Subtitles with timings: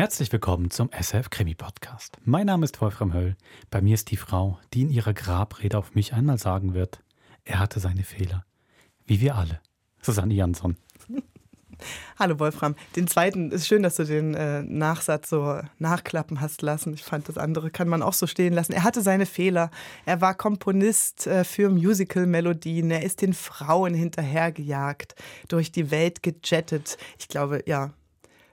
[0.00, 2.16] Herzlich willkommen zum SF Krimi Podcast.
[2.24, 3.36] Mein Name ist Wolfram Höll.
[3.70, 7.02] Bei mir ist die Frau, die in ihrer Grabrede auf mich einmal sagen wird,
[7.44, 8.46] er hatte seine Fehler.
[9.04, 9.60] Wie wir alle.
[10.00, 10.78] Susanne Jansson.
[12.18, 12.76] Hallo Wolfram.
[12.96, 16.94] Den zweiten ist schön, dass du den äh, Nachsatz so nachklappen hast lassen.
[16.94, 18.72] Ich fand, das andere kann man auch so stehen lassen.
[18.72, 19.70] Er hatte seine Fehler.
[20.06, 22.90] Er war Komponist äh, für Musical-Melodien.
[22.90, 25.14] Er ist den Frauen hinterhergejagt,
[25.48, 26.96] durch die Welt gejettet.
[27.18, 27.92] Ich glaube, ja,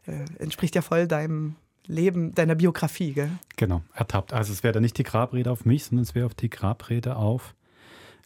[0.07, 3.31] äh, entspricht ja voll deinem Leben, deiner Biografie, gell?
[3.55, 4.33] Genau, ertappt.
[4.33, 7.15] Also es wäre dann nicht die Grabrede auf mich, sondern es wäre auf die Grabrede
[7.15, 7.55] auf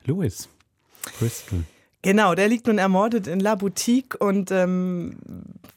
[0.05, 0.49] Louis
[1.19, 1.63] Bristol.
[2.03, 5.17] Genau, der liegt nun ermordet in La Boutique und ähm,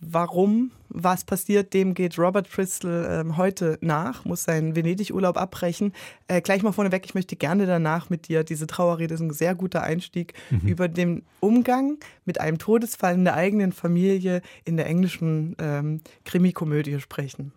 [0.00, 5.92] warum, was passiert, dem geht Robert Bristol ähm, heute nach, muss seinen Venedig-Urlaub abbrechen.
[6.28, 9.54] Äh, gleich mal vorneweg, ich möchte gerne danach mit dir, diese Trauerrede ist ein sehr
[9.54, 10.66] guter Einstieg, mhm.
[10.66, 17.00] über den Umgang mit einem Todesfall in der eigenen Familie in der englischen ähm, Krimikomödie
[17.00, 17.52] sprechen.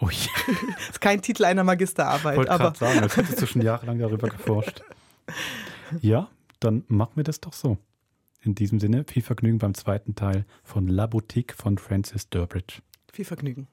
[0.00, 0.14] Ui.
[0.46, 2.34] das ist kein Titel einer Magisterarbeit.
[2.34, 4.82] Ich wollte gerade sagen, als hättest du schon jahrelang darüber geforscht.
[6.00, 6.28] Ja,
[6.58, 7.76] dann machen wir das doch so.
[8.44, 12.82] In diesem Sinne, viel Vergnügen beim zweiten Teil von La Boutique von Francis Durbridge.
[13.12, 13.68] Viel Vergnügen.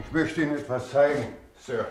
[0.00, 1.26] Ich möchte Ihnen etwas zeigen,
[1.60, 1.86] Sir.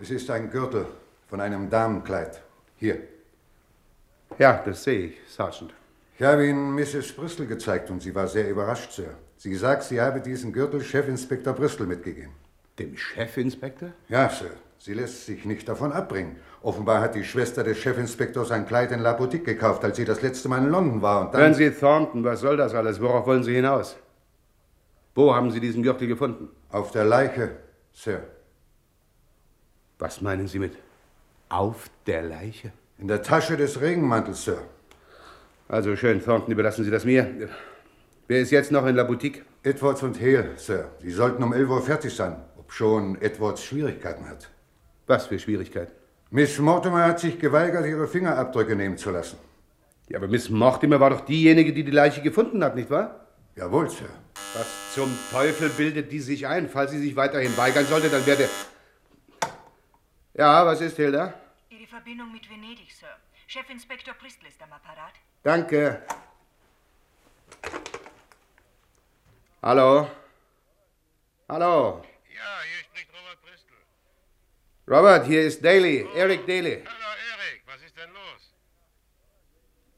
[0.00, 0.86] Es ist ein Gürtel
[1.26, 2.40] von einem Damenkleid.
[2.76, 3.17] Hier.
[4.38, 5.74] Ja, das sehe ich, Sergeant.
[6.16, 7.12] Ich habe Ihnen Mrs.
[7.12, 9.14] Bristol gezeigt und sie war sehr überrascht, Sir.
[9.36, 12.32] Sie sagt, sie habe diesen Gürtel Chefinspektor Bristol mitgegeben.
[12.78, 13.90] Dem Chefinspektor?
[14.08, 14.50] Ja, Sir.
[14.80, 16.36] Sie lässt sich nicht davon abbringen.
[16.62, 20.22] Offenbar hat die Schwester des Chefinspektors ein Kleid in La Boutique gekauft, als sie das
[20.22, 21.22] letzte Mal in London war.
[21.22, 23.00] Und dann Hören Sie, Thornton, was soll das alles?
[23.00, 23.96] Worauf wollen Sie hinaus?
[25.16, 26.48] Wo haben Sie diesen Gürtel gefunden?
[26.70, 27.56] Auf der Leiche,
[27.92, 28.22] Sir.
[29.98, 30.76] Was meinen Sie mit
[31.48, 32.72] auf der Leiche?
[33.00, 34.58] In der Tasche des Regenmantels, Sir.
[35.68, 37.48] Also schön, Thornton, überlassen Sie das mir.
[38.26, 39.44] Wer ist jetzt noch in La Boutique?
[39.62, 40.90] Edwards und Hale, Sir.
[41.00, 44.50] Sie sollten um 11 Uhr fertig sein, obschon Edwards Schwierigkeiten hat.
[45.06, 45.92] Was für Schwierigkeiten?
[46.30, 49.38] Miss Mortimer hat sich geweigert, ihre Fingerabdrücke nehmen zu lassen.
[50.08, 53.28] Ja, aber Miss Mortimer war doch diejenige, die die Leiche gefunden hat, nicht wahr?
[53.54, 54.08] Jawohl, Sir.
[54.54, 56.68] Was zum Teufel bildet die sich ein?
[56.68, 58.48] Falls sie sich weiterhin weigern sollte, dann werde...
[60.34, 61.34] Ja, was ist, Hilda?
[61.98, 63.16] Verbindung mit Venedig, Sir.
[63.48, 65.14] Chefinspektor Bristol ist am Apparat.
[65.42, 66.00] Danke.
[69.60, 70.08] Hallo?
[71.48, 72.04] Hallo?
[72.38, 73.78] Ja, hier spricht Robert Bristol.
[74.86, 76.14] Robert, hier ist Daly, oh.
[76.14, 76.84] Eric Daly.
[76.86, 78.54] Hallo, Eric, was ist denn los?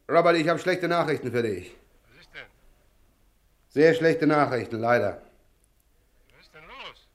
[0.08, 1.76] Robert, ich habe schlechte Nachrichten für dich.
[2.08, 2.50] Was ist denn?
[3.68, 5.20] Sehr schlechte Nachrichten, leider.
[6.30, 7.08] Was ist denn los?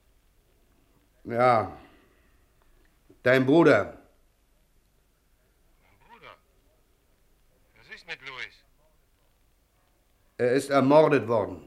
[1.24, 1.76] Ja.
[3.24, 3.96] Dein Bruder,
[8.06, 8.54] mit Louis?
[10.38, 11.62] Er ist ermordet worden.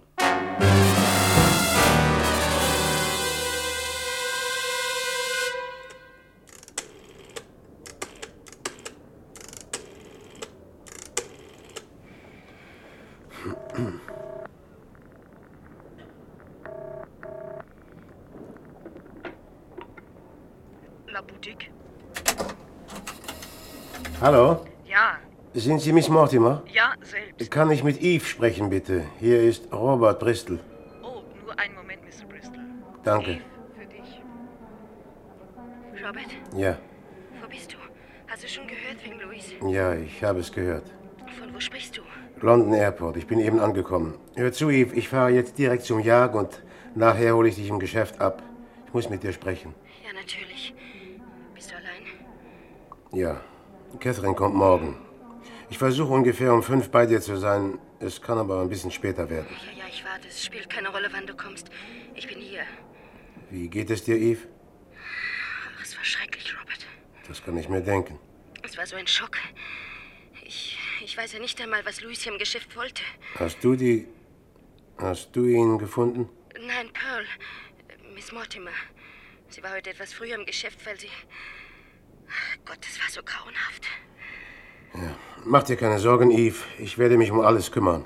[21.08, 21.72] La Boutique.
[24.22, 24.64] Hallo?
[24.86, 25.18] Ja,
[25.56, 26.62] sind Sie Miss Mortimer?
[26.72, 26.79] Ja.
[27.48, 29.06] Kann ich mit Eve sprechen, bitte?
[29.20, 30.60] Hier ist Robert Bristol.
[31.02, 32.26] Oh, nur einen Moment, Mr.
[32.28, 32.60] Bristol.
[33.04, 33.32] Danke.
[33.32, 33.42] Eve,
[33.80, 34.22] für dich.
[36.06, 36.28] Robert?
[36.56, 36.78] Ja.
[37.42, 37.78] Wo bist du?
[38.28, 39.56] Hast du schon gehört wegen Louise?
[39.74, 40.94] Ja, ich habe es gehört.
[41.40, 42.02] Von wo sprichst du?
[42.42, 43.16] London Airport.
[43.16, 44.16] Ich bin eben angekommen.
[44.36, 44.96] Hör zu, Eve.
[44.96, 46.62] Ich fahre jetzt direkt zum Jag und
[46.94, 48.44] nachher hole ich dich im Geschäft ab.
[48.86, 49.74] Ich muss mit dir sprechen.
[50.06, 50.74] Ja, natürlich.
[51.56, 52.04] Bist du allein?
[53.14, 53.42] Ja.
[54.00, 55.09] Catherine kommt morgen.
[55.80, 57.80] Ich versuche ungefähr um fünf bei dir zu sein.
[58.02, 59.48] Es kann aber ein bisschen später werden.
[59.50, 60.28] Ja, ja, ich warte.
[60.28, 61.70] Es spielt keine Rolle, wann du kommst.
[62.16, 62.64] Ich bin hier.
[63.50, 64.46] Wie geht es dir, Eve?
[65.78, 66.86] Ach, es war schrecklich, Robert.
[67.30, 68.20] Das kann ich mir denken.
[68.62, 69.38] Es war so ein Schock.
[70.44, 73.02] Ich, ich weiß ja nicht einmal, was Louis hier im Geschäft wollte.
[73.36, 74.06] Hast du die.
[74.98, 76.28] Hast du ihn gefunden?
[76.68, 77.24] Nein, Pearl.
[78.14, 78.76] Miss Mortimer.
[79.48, 81.10] Sie war heute etwas früher im Geschäft, weil sie.
[82.28, 83.86] Ach Gott, es war so grauenhaft.
[84.94, 85.18] Ja.
[85.46, 86.58] Mach dir keine Sorgen, Eve.
[86.80, 88.04] Ich werde mich um alles kümmern.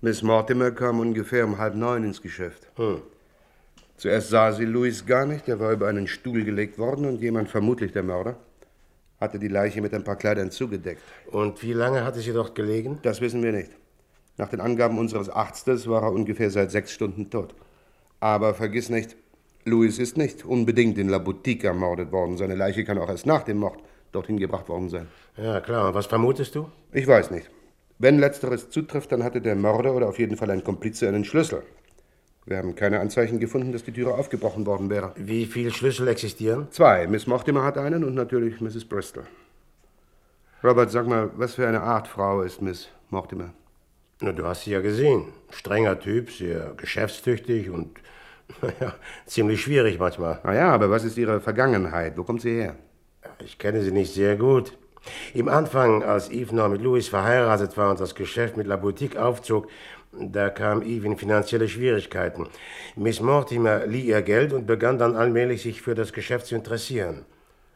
[0.00, 2.68] Miss Mortimer kam ungefähr um halb neun ins Geschäft.
[2.76, 3.02] Hm.
[3.96, 5.48] Zuerst sah sie Louis gar nicht.
[5.48, 8.36] Er war über einen Stuhl gelegt worden und jemand, vermutlich der Mörder,
[9.20, 11.02] hatte die Leiche mit ein paar Kleidern zugedeckt.
[11.30, 12.98] Und wie lange hatte sie dort gelegen?
[13.02, 13.70] Das wissen wir nicht.
[14.36, 17.54] Nach den Angaben unseres Arztes war er ungefähr seit sechs Stunden tot.
[18.20, 19.16] Aber vergiss nicht,
[19.64, 22.36] Louis ist nicht unbedingt in La Boutique ermordet worden.
[22.36, 23.78] Seine Leiche kann auch erst nach dem Mord
[24.12, 25.08] dorthin gebracht worden sein.
[25.36, 25.88] Ja, klar.
[25.88, 26.70] Und was vermutest du?
[26.92, 27.50] Ich weiß nicht.
[27.98, 31.62] Wenn letzteres zutrifft, dann hatte der Mörder oder auf jeden Fall ein Komplize einen Schlüssel.
[32.46, 35.12] Wir haben keine Anzeichen gefunden, dass die Türe aufgebrochen worden wäre.
[35.16, 36.68] Wie viele Schlüssel existieren?
[36.70, 37.06] Zwei.
[37.06, 38.84] Miss Mortimer hat einen und natürlich Mrs.
[38.84, 39.24] Bristol.
[40.62, 43.54] Robert, sag mal, was für eine Art Frau ist Miss Mortimer?
[44.20, 45.28] Na, du hast sie ja gesehen.
[45.50, 47.98] Strenger Typ, sehr geschäftstüchtig und
[48.62, 48.94] naja,
[49.26, 50.40] ziemlich schwierig manchmal.
[50.44, 52.16] Na ja, aber was ist ihre Vergangenheit?
[52.16, 52.76] Wo kommt sie her?
[53.44, 54.76] Ich kenne sie nicht sehr gut.
[55.34, 59.16] Im Anfang, als Eve noch mit Louis verheiratet war und das Geschäft mit La Boutique
[59.16, 59.68] aufzog,
[60.12, 62.46] da kam Eve in finanzielle Schwierigkeiten.
[62.96, 67.24] Miss Mortimer lieh ihr Geld und begann dann allmählich sich für das Geschäft zu interessieren.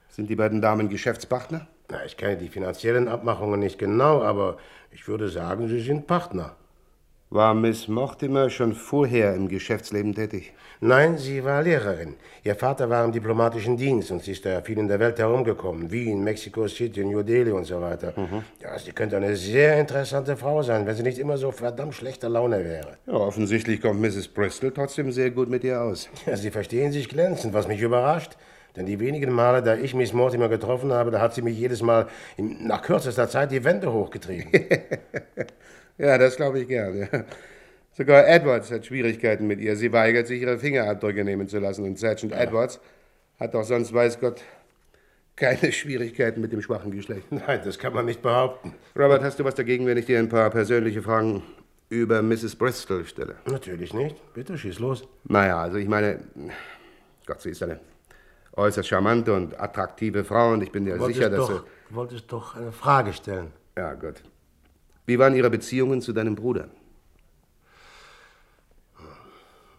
[0.09, 1.67] Sind die beiden Damen Geschäftspartner?
[1.91, 4.59] Na, ich kenne die finanziellen Abmachungen nicht genau, aber
[4.91, 6.57] ich würde sagen, sie sind Partner.
[7.31, 10.55] War Miss Mortimer schon vorher im Geschäftsleben tätig?
[10.81, 12.15] Nein, sie war Lehrerin.
[12.43, 15.91] Ihr Vater war im diplomatischen Dienst und sie ist da viel in der Welt herumgekommen.
[15.91, 18.15] Wien, Mexico City, New Delhi und so weiter.
[18.63, 22.31] Ja, sie könnte eine sehr interessante Frau sein, wenn sie nicht immer so verdammt schlechter
[22.31, 22.97] Laune wäre.
[23.07, 24.29] Ja, offensichtlich kommt Mrs.
[24.29, 26.09] Bristol trotzdem sehr gut mit ihr aus.
[26.25, 28.39] Ja, sie verstehen sich glänzend, was mich überrascht.
[28.75, 31.83] Denn die wenigen Male, da ich Miss Mortimer getroffen habe, da hat sie mich jedes
[31.83, 32.07] Mal
[32.39, 34.51] in, nach kürzester Zeit die Wände hochgetrieben.
[35.99, 36.97] Ja, das glaube ich gern.
[36.97, 37.25] Ja.
[37.93, 39.75] Sogar Edwards hat Schwierigkeiten mit ihr.
[39.75, 41.85] Sie weigert sich, ihre Fingerabdrücke nehmen zu lassen.
[41.85, 42.81] Und Sergeant Edwards
[43.41, 44.41] hat doch sonst, weiß Gott,
[45.35, 47.31] keine Schwierigkeiten mit dem schwachen Geschlecht.
[47.31, 48.75] Nein, das kann man nicht behaupten.
[48.97, 51.43] Robert, hast du was dagegen, wenn ich dir ein paar persönliche Fragen
[51.89, 52.55] über Mrs.
[52.57, 53.37] Bristol stelle?
[53.47, 54.17] Natürlich nicht.
[54.35, 55.09] Bitte, schieß los.
[55.25, 56.21] Naja, also ich meine,
[57.27, 57.81] Gott, sie ist eine
[58.55, 62.57] äußerst charmante und attraktive Frau und ich bin dir sicher, dass doch, du wolltest doch
[62.57, 63.53] eine Frage stellen.
[63.77, 64.23] Ja, gut.
[65.09, 66.69] Wie waren Ihre Beziehungen zu deinem Bruder?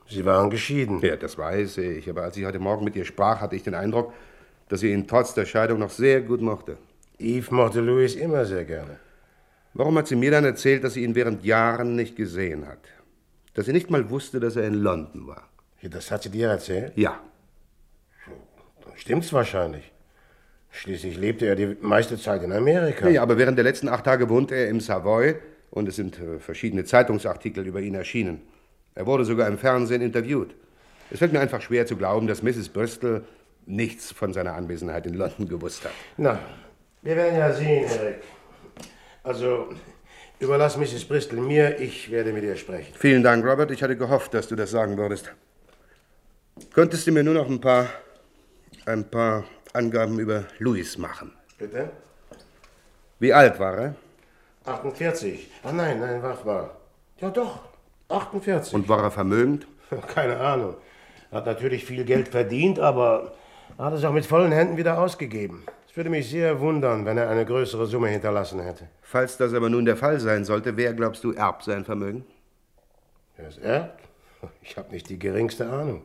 [0.08, 1.00] Sie waren geschieden.
[1.02, 2.10] Ja, das weiß ich.
[2.10, 4.12] Aber als ich heute Morgen mit ihr sprach, hatte ich den Eindruck,
[4.70, 6.78] dass sie ihn trotz der Scheidung noch sehr gut mochte.
[7.20, 8.98] Eve mochte Louis immer sehr gerne.
[9.76, 12.80] Warum hat sie mir dann erzählt, dass sie ihn während Jahren nicht gesehen hat?
[13.54, 15.48] Dass sie nicht mal wusste, dass er in London war?
[15.80, 16.94] Ja, Das hat sie dir erzählt?
[16.96, 17.22] Ja.
[18.84, 19.92] Dann stimmt's wahrscheinlich.
[20.72, 23.10] Schließlich lebte er die meiste Zeit in Amerika.
[23.10, 25.36] Ja, aber während der letzten acht Tage wohnte er im Savoy
[25.72, 28.42] und es sind äh, verschiedene Zeitungsartikel über ihn erschienen.
[28.96, 30.56] Er wurde sogar im Fernsehen interviewt.
[31.12, 32.70] Es fällt mir einfach schwer zu glauben, dass Mrs.
[32.70, 33.24] Bristol
[33.66, 35.92] nichts von seiner Anwesenheit in London gewusst hat.
[36.18, 36.40] Na,
[37.02, 38.18] wir werden ja sehen, Eric.
[39.24, 39.70] Also,
[40.40, 41.06] überlass Mrs.
[41.06, 42.94] Bristol mir, ich werde mit ihr sprechen.
[42.98, 43.72] Vielen Dank, Robert.
[43.72, 45.32] Ich hatte gehofft, dass du das sagen würdest.
[46.74, 47.88] Könntest du mir nur noch ein paar,
[48.86, 51.32] ein paar Angaben über Louis machen?
[51.58, 51.92] Bitte?
[53.20, 53.96] Wie alt war er?
[54.66, 55.50] 48.
[55.64, 56.70] Ah nein, nein, warte mal.
[57.20, 57.60] Ja doch,
[58.08, 58.74] 48.
[58.74, 59.68] Und war er vermögend?
[60.14, 60.76] Keine Ahnung.
[61.32, 63.34] Hat natürlich viel Geld verdient, aber
[63.78, 65.66] hat es auch mit vollen Händen wieder ausgegeben.
[65.88, 68.88] Es würde mich sehr wundern, wenn er eine größere Summe hinterlassen hätte.
[69.02, 72.26] Falls das aber nun der Fall sein sollte, wer, glaubst du, erbt sein Vermögen?
[73.38, 74.04] Wer es erbt?
[74.62, 76.02] Ich habe nicht die geringste Ahnung.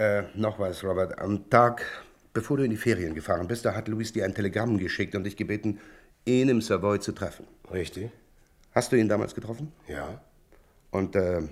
[0.00, 1.18] Äh, noch was, Robert.
[1.18, 1.84] Am Tag,
[2.32, 5.24] bevor du in die Ferien gefahren bist, da hat Louis dir ein Telegramm geschickt und
[5.24, 5.78] dich gebeten,
[6.24, 7.46] ihn im Savoy zu treffen.
[7.70, 8.10] Richtig?
[8.74, 9.70] Hast du ihn damals getroffen?
[9.88, 10.18] Ja.
[10.90, 11.42] Und äh, äh,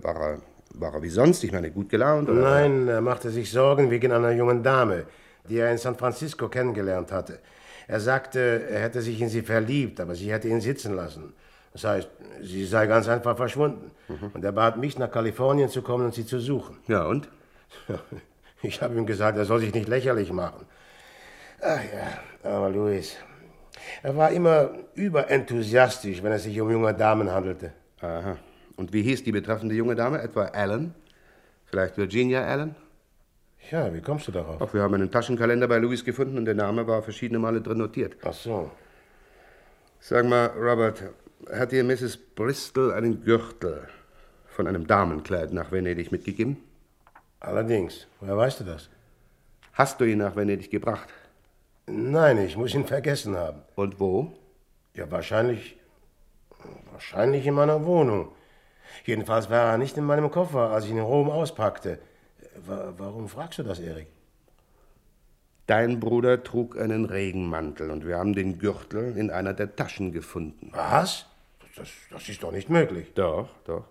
[0.00, 0.40] war, er,
[0.74, 1.42] war er wie sonst?
[1.42, 2.28] Ich meine, gut gelaunt?
[2.28, 2.40] Oder?
[2.40, 5.06] Nein, er machte sich Sorgen wegen einer jungen Dame,
[5.48, 7.40] die er in San Francisco kennengelernt hatte.
[7.88, 11.32] Er sagte, er hätte sich in sie verliebt, aber sie hätte ihn sitzen lassen.
[11.72, 12.08] Das heißt,
[12.42, 13.90] sie sei ganz einfach verschwunden.
[14.34, 16.76] Und er bat mich, nach Kalifornien zu kommen und sie zu suchen.
[16.86, 17.28] Ja, und?
[18.60, 20.66] Ich habe ihm gesagt, er soll sich nicht lächerlich machen.
[21.60, 23.16] Ach ja, aber Louis.
[24.02, 27.72] Er war immer überenthusiastisch, wenn es sich um junge Damen handelte.
[28.00, 28.36] Aha.
[28.76, 30.20] Und wie hieß die betreffende junge Dame?
[30.20, 30.94] Etwa Allen?
[31.66, 32.74] Vielleicht Virginia Allen?
[33.70, 34.62] Ja, wie kommst du darauf?
[34.62, 37.78] Ach, wir haben einen Taschenkalender bei Louis gefunden und der Name war verschiedene Male drin
[37.78, 38.16] notiert.
[38.22, 38.70] Ach so.
[40.00, 41.02] Sag mal, Robert,
[41.52, 42.16] hat dir Mrs.
[42.16, 43.88] Bristol einen Gürtel
[44.46, 46.56] von einem Damenkleid nach Venedig mitgegeben?
[47.40, 48.88] Allerdings, woher weißt du das?
[49.72, 51.08] Hast du ihn nach Venedig gebracht?
[51.86, 53.62] Nein, ich muss ihn vergessen haben.
[53.76, 54.32] Und wo?
[54.94, 55.76] Ja, wahrscheinlich.
[56.92, 58.32] Wahrscheinlich in meiner Wohnung.
[59.04, 61.98] Jedenfalls war er nicht in meinem Koffer, als ich ihn in Rom auspackte.
[62.66, 64.08] Wa- Warum fragst du das, Erik?
[65.66, 70.70] Dein Bruder trug einen Regenmantel und wir haben den Gürtel in einer der Taschen gefunden.
[70.72, 71.26] Was?
[71.76, 73.12] Das, das ist doch nicht möglich.
[73.14, 73.84] Doch, doch.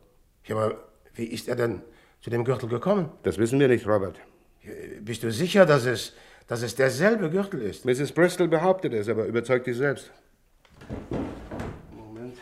[0.46, 0.76] Ja, aber
[1.14, 1.82] wie ist er denn
[2.22, 3.10] zu dem Gürtel gekommen?
[3.24, 4.20] Das wissen wir nicht, Robert.
[5.02, 6.14] Bist du sicher, dass es,
[6.48, 7.86] dass es derselbe Gürtel ist.
[7.86, 8.12] Mrs.
[8.12, 10.12] Bristol behauptet es, aber überzeugt dich selbst.
[11.92, 12.38] Moment.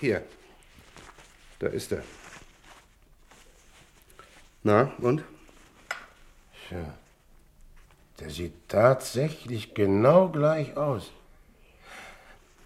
[0.00, 0.22] Hier.
[1.58, 2.02] Da ist er.
[4.62, 5.22] Na, und?
[6.68, 6.94] Tja,
[8.18, 11.12] der sieht tatsächlich genau gleich aus.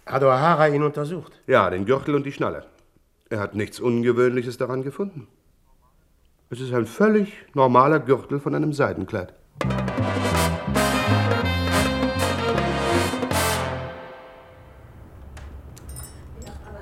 [0.09, 1.39] Hat O'Hara ihn untersucht?
[1.45, 2.65] Ja, den Gürtel und die Schnalle.
[3.29, 5.27] Er hat nichts Ungewöhnliches daran gefunden.
[6.49, 9.35] Es ist ein völlig normaler Gürtel von einem Seidenkleid.
[9.61, 9.69] Aber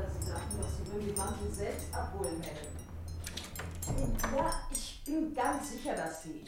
[0.07, 4.37] Sie sagten doch, Sie würden den Mantel selbst abholen, Madame.
[4.37, 6.45] Ja, ich bin ganz sicher, dass Sie.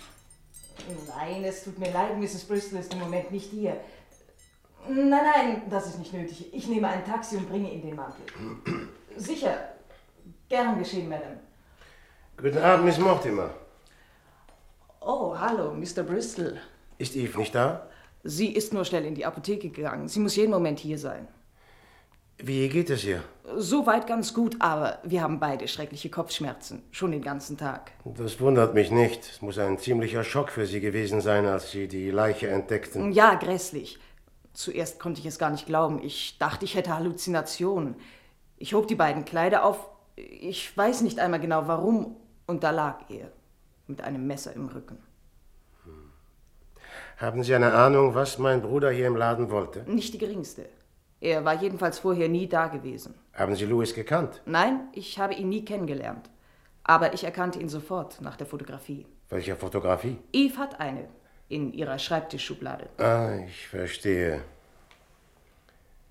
[1.10, 2.46] Nein, es tut mir leid, Mrs.
[2.46, 3.82] Bristol ist im Moment nicht hier.
[4.90, 6.52] Nein, nein, das ist nicht nötig.
[6.52, 8.24] Ich nehme ein Taxi und bringe Ihnen den Mantel.
[9.16, 9.56] Sicher.
[10.48, 11.40] Gern geschehen, Madame.
[12.38, 13.52] Guten Abend, Miss Mortimer.
[15.02, 16.04] Oh, hallo, Mr.
[16.04, 16.58] Bristol.
[16.98, 17.88] Ist Eve nicht da?
[18.24, 20.08] Sie ist nur schnell in die Apotheke gegangen.
[20.08, 21.28] Sie muss jeden Moment hier sein.
[22.42, 23.22] Wie geht es ihr?
[23.58, 26.84] Soweit ganz gut, aber wir haben beide schreckliche Kopfschmerzen.
[26.92, 27.92] Schon den ganzen Tag.
[28.06, 29.30] Das wundert mich nicht.
[29.30, 33.12] Es muss ein ziemlicher Schock für Sie gewesen sein, als Sie die Leiche entdeckten.
[33.12, 34.00] Ja, grässlich.
[34.60, 36.04] Zuerst konnte ich es gar nicht glauben.
[36.04, 37.96] Ich dachte, ich hätte Halluzinationen.
[38.58, 39.90] Ich hob die beiden Kleider auf.
[40.18, 42.18] Ich weiß nicht einmal genau warum.
[42.46, 43.32] Und da lag er.
[43.88, 44.98] Mit einem Messer im Rücken.
[47.16, 49.90] Haben Sie eine Ahnung, was mein Bruder hier im Laden wollte?
[49.90, 50.68] Nicht die geringste.
[51.22, 53.14] Er war jedenfalls vorher nie da gewesen.
[53.34, 54.42] Haben Sie Louis gekannt?
[54.46, 56.30] Nein, ich habe ihn nie kennengelernt.
[56.84, 59.06] Aber ich erkannte ihn sofort nach der Fotografie.
[59.30, 60.18] Welcher Fotografie?
[60.34, 61.08] Eve hat eine
[61.50, 62.88] in ihrer Schreibtischschublade.
[62.98, 64.42] Ah, ich verstehe.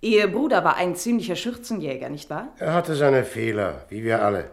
[0.01, 2.49] Ihr Bruder war ein ziemlicher Schürzenjäger, nicht wahr?
[2.59, 4.51] Er hatte seine Fehler, wie wir alle.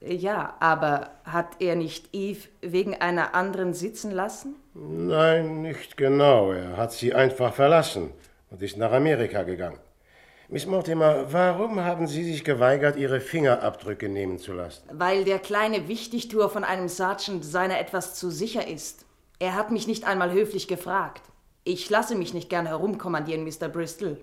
[0.00, 4.56] Ja, aber hat er nicht Eve wegen einer anderen sitzen lassen?
[4.74, 6.52] Nein, nicht genau.
[6.52, 8.10] Er hat sie einfach verlassen
[8.50, 9.78] und ist nach Amerika gegangen.
[10.48, 14.84] Miss Mortimer, warum haben Sie sich geweigert, Ihre Fingerabdrücke nehmen zu lassen?
[14.92, 19.05] Weil der kleine Wichtigtuer von einem Sergeant seiner etwas zu sicher ist.
[19.38, 21.22] Er hat mich nicht einmal höflich gefragt.
[21.64, 23.68] Ich lasse mich nicht gern herumkommandieren, Mr.
[23.68, 24.18] Bristol.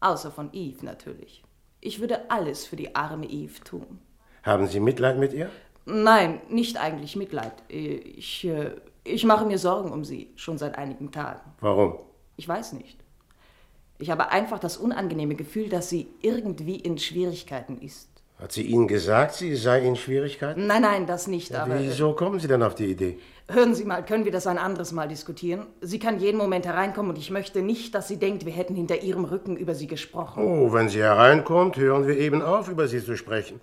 [0.00, 1.42] Außer von Eve natürlich.
[1.80, 4.00] Ich würde alles für die arme Eve tun.
[4.42, 5.50] Haben Sie Mitleid mit ihr?
[5.84, 7.52] Nein, nicht eigentlich Mitleid.
[7.68, 8.72] Ich, äh,
[9.04, 11.52] ich mache mir Sorgen um sie, schon seit einigen Tagen.
[11.60, 11.98] Warum?
[12.36, 12.98] Ich weiß nicht.
[13.98, 18.17] Ich habe einfach das unangenehme Gefühl, dass sie irgendwie in Schwierigkeiten ist.
[18.40, 20.66] Hat sie Ihnen gesagt, sie sei in Schwierigkeiten?
[20.68, 21.74] Nein, nein, das nicht, Ja, aber.
[21.74, 23.18] äh, wieso kommen Sie denn auf die Idee?
[23.50, 25.66] Hören Sie mal, können wir das ein anderes Mal diskutieren?
[25.80, 29.02] Sie kann jeden Moment hereinkommen und ich möchte nicht, dass sie denkt, wir hätten hinter
[29.02, 30.44] ihrem Rücken über sie gesprochen.
[30.44, 33.60] Oh, wenn sie hereinkommt, hören wir eben auf, über sie zu sprechen.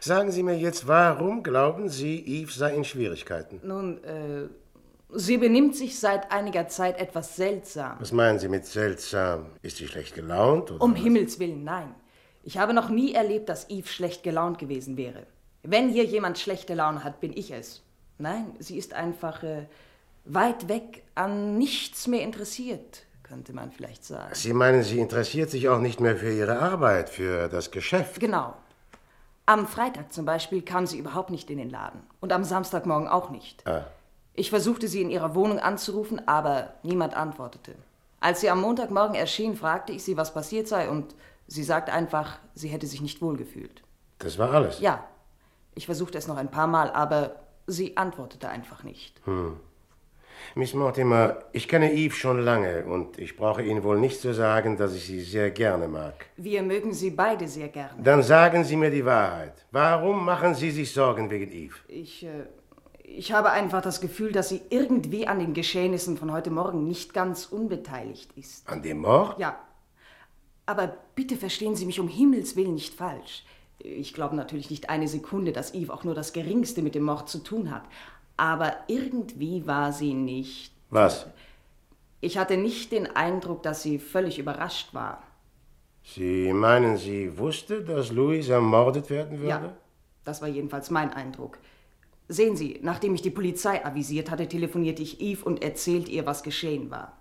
[0.00, 3.60] Sagen Sie mir jetzt, warum glauben Sie, Eve sei in Schwierigkeiten?
[3.64, 4.48] Nun, äh,
[5.14, 7.96] sie benimmt sich seit einiger Zeit etwas seltsam.
[7.98, 9.46] Was meinen Sie mit seltsam?
[9.62, 10.70] Ist sie schlecht gelaunt?
[10.72, 11.94] Oder Um Himmels Willen, nein.
[12.42, 15.26] Ich habe noch nie erlebt, dass Eve schlecht gelaunt gewesen wäre.
[15.62, 17.82] Wenn hier jemand schlechte Laune hat, bin ich es.
[18.18, 19.66] Nein, sie ist einfach äh,
[20.24, 24.34] weit weg, an nichts mehr interessiert, könnte man vielleicht sagen.
[24.34, 28.20] Sie meinen, sie interessiert sich auch nicht mehr für ihre Arbeit, für das Geschäft?
[28.20, 28.54] Genau.
[29.46, 32.00] Am Freitag zum Beispiel kam sie überhaupt nicht in den Laden.
[32.20, 33.66] Und am Samstagmorgen auch nicht.
[33.66, 33.86] Ah.
[34.34, 37.74] Ich versuchte sie in ihrer Wohnung anzurufen, aber niemand antwortete.
[38.20, 41.14] Als sie am Montagmorgen erschien, fragte ich sie, was passiert sei, und
[41.48, 43.82] sie sagte einfach, sie hätte sich nicht wohlgefühlt.
[44.18, 44.78] Das war alles?
[44.78, 45.04] Ja.
[45.74, 47.36] Ich versuchte es noch ein paar Mal, aber
[47.66, 49.20] sie antwortete einfach nicht.
[49.24, 49.58] Hm.
[50.54, 54.76] Miss Mortimer, ich kenne Eve schon lange und ich brauche Ihnen wohl nicht zu sagen,
[54.76, 56.26] dass ich sie sehr gerne mag.
[56.36, 58.00] Wir mögen sie beide sehr gerne.
[58.02, 59.54] Dann sagen Sie mir die Wahrheit.
[59.72, 61.74] Warum machen Sie sich Sorgen wegen Eve?
[61.88, 62.46] Ich, äh,
[63.02, 67.14] ich habe einfach das Gefühl, dass sie irgendwie an den Geschehnissen von heute Morgen nicht
[67.14, 68.68] ganz unbeteiligt ist.
[68.68, 69.38] An dem Mord?
[69.38, 69.58] Ja.
[70.68, 73.42] Aber bitte verstehen Sie mich um Himmels Willen nicht falsch.
[73.78, 77.30] Ich glaube natürlich nicht eine Sekunde, dass Eve auch nur das Geringste mit dem Mord
[77.30, 77.84] zu tun hat.
[78.36, 80.74] Aber irgendwie war sie nicht.
[80.90, 81.24] Was?
[82.20, 85.22] Ich hatte nicht den Eindruck, dass sie völlig überrascht war.
[86.02, 89.48] Sie meinen, sie wusste, dass Louis ermordet werden würde?
[89.48, 89.76] Ja,
[90.24, 91.58] das war jedenfalls mein Eindruck.
[92.28, 96.42] Sehen Sie, nachdem ich die Polizei avisiert hatte, telefonierte ich Eve und erzählte ihr, was
[96.42, 97.17] geschehen war.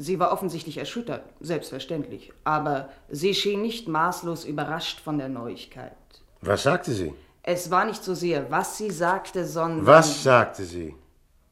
[0.00, 5.92] Sie war offensichtlich erschüttert, selbstverständlich, aber sie schien nicht maßlos überrascht von der Neuigkeit.
[6.40, 7.12] Was sagte sie?
[7.42, 9.84] Es war nicht so sehr, was sie sagte, sondern.
[9.84, 10.94] Was sagte sie?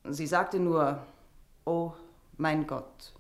[0.05, 1.03] Sie sagte nur,
[1.65, 1.93] oh
[2.37, 3.13] mein Gott.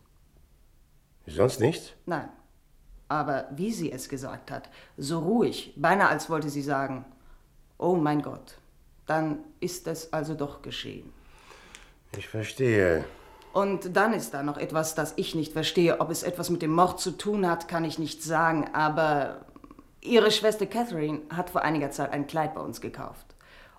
[1.26, 1.90] Sonst nichts?
[2.06, 2.28] Nein.
[3.08, 7.04] Aber wie sie es gesagt hat, so ruhig, beinahe als wollte sie sagen,
[7.78, 8.58] oh mein Gott.
[9.06, 11.12] Dann ist es also doch geschehen.
[12.16, 13.04] Ich verstehe.
[13.52, 16.00] Und dann ist da noch etwas, das ich nicht verstehe.
[16.00, 18.68] Ob es etwas mit dem Mord zu tun hat, kann ich nicht sagen.
[18.74, 19.46] Aber
[20.00, 23.26] ihre Schwester Catherine hat vor einiger Zeit ein Kleid bei uns gekauft.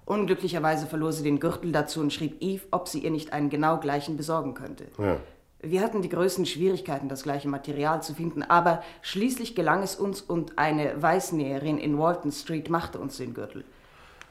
[0.06, 3.78] Unglücklicherweise verlor sie den Gürtel dazu und schrieb Eve, ob sie ihr nicht einen genau
[3.78, 4.88] gleichen besorgen könnte.
[4.98, 5.18] Ja.
[5.60, 10.22] Wir hatten die größten Schwierigkeiten, das gleiche Material zu finden, aber schließlich gelang es uns
[10.22, 13.66] und eine Weißnäherin in Walton Street machte uns den Gürtel.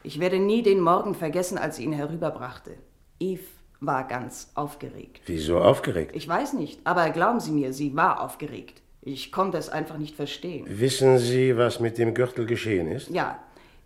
[0.03, 2.77] Ich werde nie den Morgen vergessen, als sie ihn herüberbrachte.
[3.19, 3.43] Eve
[3.81, 5.23] war ganz aufgeregt.
[5.27, 6.15] Wieso aufgeregt?
[6.15, 8.83] Ich weiß nicht, aber glauben Sie mir, sie war aufgeregt.
[9.03, 10.67] Ich konnte es einfach nicht verstehen.
[10.69, 13.09] Wissen Sie, was mit dem Gürtel geschehen ist?
[13.09, 13.39] Ja,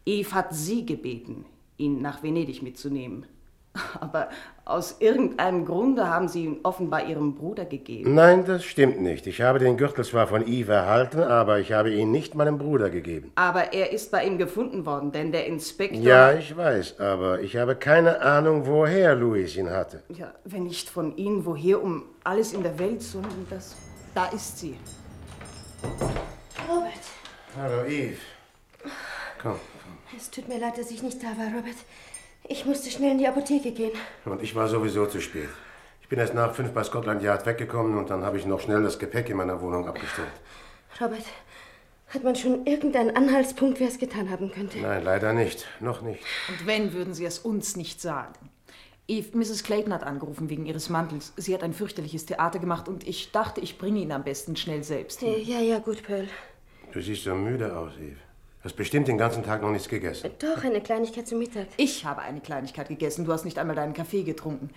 [0.06, 1.44] Eve hat Sie gebeten,
[1.76, 3.26] ihn nach Venedig mitzunehmen.
[4.00, 4.28] Aber
[4.64, 8.14] aus irgendeinem Grunde haben Sie ihn offenbar Ihrem Bruder gegeben.
[8.14, 9.26] Nein, das stimmt nicht.
[9.26, 12.90] Ich habe den Gürtel zwar von Eve erhalten, aber ich habe ihn nicht meinem Bruder
[12.90, 13.30] gegeben.
[13.36, 16.00] Aber er ist bei ihm gefunden worden, denn der Inspektor.
[16.00, 20.02] Ja, ich weiß, aber ich habe keine Ahnung, woher Louis ihn hatte.
[20.08, 23.76] Ja, wenn nicht von Ihnen, woher um alles in der Welt, sondern das.
[24.14, 24.76] Da ist sie.
[26.68, 26.92] Robert,
[27.56, 28.18] Hallo, Eve.
[29.40, 29.56] Komm.
[30.16, 31.76] es tut mir leid, dass ich nicht da war, Robert.
[32.48, 33.92] Ich musste schnell in die Apotheke gehen.
[34.24, 35.48] Und ich war sowieso zu spät.
[36.02, 38.82] Ich bin erst nach fünf bei Scotland Yard weggekommen und dann habe ich noch schnell
[38.82, 40.28] das Gepäck in meiner Wohnung abgestellt.
[41.00, 41.24] Robert,
[42.08, 44.78] hat man schon irgendeinen Anhaltspunkt, wer es getan haben könnte?
[44.80, 45.66] Nein, leider nicht.
[45.78, 46.22] Noch nicht.
[46.48, 48.34] Und wenn, würden Sie es uns nicht sagen.
[49.06, 49.62] Eve, Mrs.
[49.62, 51.32] Clayton hat angerufen wegen Ihres Mantels.
[51.36, 54.82] Sie hat ein fürchterliches Theater gemacht und ich dachte, ich bringe ihn am besten schnell
[54.82, 55.20] selbst.
[55.20, 55.34] hin.
[55.44, 56.28] Ja, ja, gut, Pearl.
[56.92, 58.16] Du siehst so müde aus, Eve.
[58.62, 60.30] Hast bestimmt den ganzen Tag noch nichts gegessen.
[60.38, 61.68] Doch, eine Kleinigkeit zum Mittag.
[61.78, 63.24] Ich habe eine Kleinigkeit gegessen.
[63.24, 64.70] Du hast nicht einmal deinen Kaffee getrunken.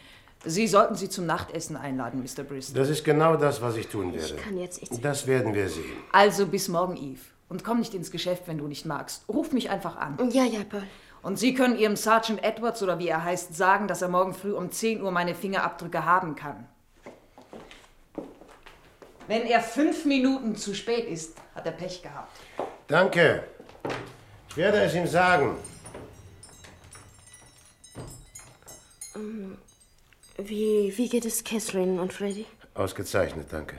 [0.46, 2.44] Sie sollten Sie zum Nachtessen einladen, Mr.
[2.44, 2.80] Bristol.
[2.80, 4.36] Das ist genau das, was ich tun werde.
[4.36, 5.00] Ich kann jetzt nichts.
[5.02, 5.98] Das werden wir sehen.
[6.14, 7.20] Also bis morgen, Eve.
[7.50, 9.28] Und komm nicht ins Geschäft, wenn du nicht magst.
[9.28, 10.18] Ruf mich einfach an.
[10.32, 10.88] Ja, ja, Pearl.
[11.22, 14.54] Und Sie können Ihrem Sergeant Edwards oder wie er heißt sagen, dass er morgen früh
[14.54, 16.68] um 10 Uhr meine Fingerabdrücke haben kann.
[19.28, 22.38] Wenn er fünf Minuten zu spät ist, hat er Pech gehabt.
[22.88, 23.44] Danke.
[24.50, 25.56] Ich werde es ihm sagen.
[30.38, 32.46] Wie, wie geht es Catherine und Freddy?
[32.74, 33.78] Ausgezeichnet, danke.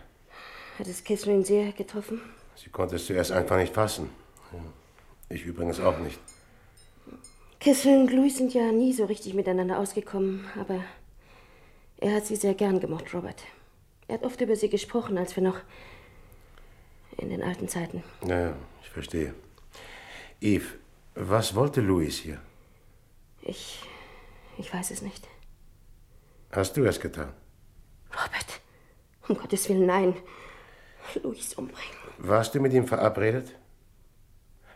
[0.78, 2.20] Hat es Catherine sehr getroffen?
[2.56, 4.10] Sie konnte es zuerst einfach nicht fassen.
[5.28, 6.18] Ich übrigens auch nicht.
[7.60, 10.80] Catherine und Louis sind ja nie so richtig miteinander ausgekommen, aber
[11.98, 13.42] er hat sie sehr gern gemocht, Robert.
[14.06, 15.58] Er hat oft über sie gesprochen, als wir noch
[17.16, 18.02] in den alten Zeiten.
[18.26, 19.34] Ja, ich verstehe.
[20.44, 20.66] Eve,
[21.14, 22.38] was wollte Louis hier?
[23.40, 23.80] Ich.
[24.58, 25.26] ich weiß es nicht.
[26.52, 27.32] Hast du es getan?
[28.12, 28.60] Robert,
[29.26, 30.14] um Gottes Willen, nein.
[31.22, 31.96] Louis umbringen.
[32.18, 33.56] Warst du mit ihm verabredet?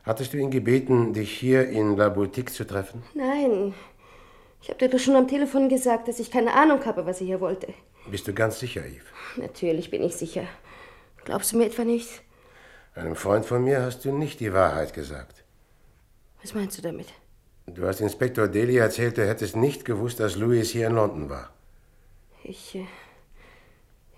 [0.05, 3.03] Hattest du ihn gebeten, dich hier in La Boutique zu treffen?
[3.13, 3.75] Nein.
[4.63, 7.27] Ich habe dir doch schon am Telefon gesagt, dass ich keine Ahnung habe, was er
[7.27, 7.75] hier wollte.
[8.11, 9.05] Bist du ganz sicher, Eve?
[9.37, 10.45] Natürlich bin ich sicher.
[11.27, 12.23] Glaubst du mir etwa nicht?
[12.95, 15.45] Einem Freund von mir hast du nicht die Wahrheit gesagt.
[16.43, 17.09] Was meinst du damit?
[17.67, 21.53] Du hast Inspektor Daly erzählt, du hättest nicht gewusst, dass Louis hier in London war.
[22.45, 22.75] Ich.
[22.75, 22.87] Äh,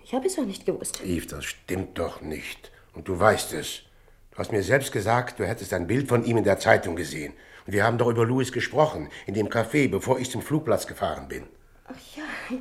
[0.03, 1.01] ich habe es auch nicht gewusst.
[1.03, 2.71] Eve, das stimmt doch nicht.
[2.93, 3.83] Und du weißt es.
[4.31, 7.33] Du hast mir selbst gesagt, du hättest ein Bild von ihm in der Zeitung gesehen.
[7.65, 11.27] Und wir haben doch über Louis gesprochen, in dem Café, bevor ich zum Flugplatz gefahren
[11.27, 11.43] bin.
[11.85, 12.57] Ach ja,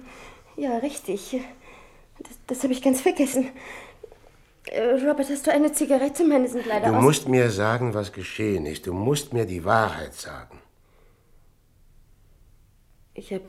[0.57, 1.41] ja, richtig.
[2.19, 3.49] Das, das habe ich ganz vergessen.
[4.67, 6.25] Äh, Robert, hast du eine Zigarette?
[6.25, 7.03] Meine sind leider Du aus.
[7.03, 8.87] musst mir sagen, was geschehen ist.
[8.87, 10.61] Du musst mir die Wahrheit sagen.
[13.15, 13.45] Ich habe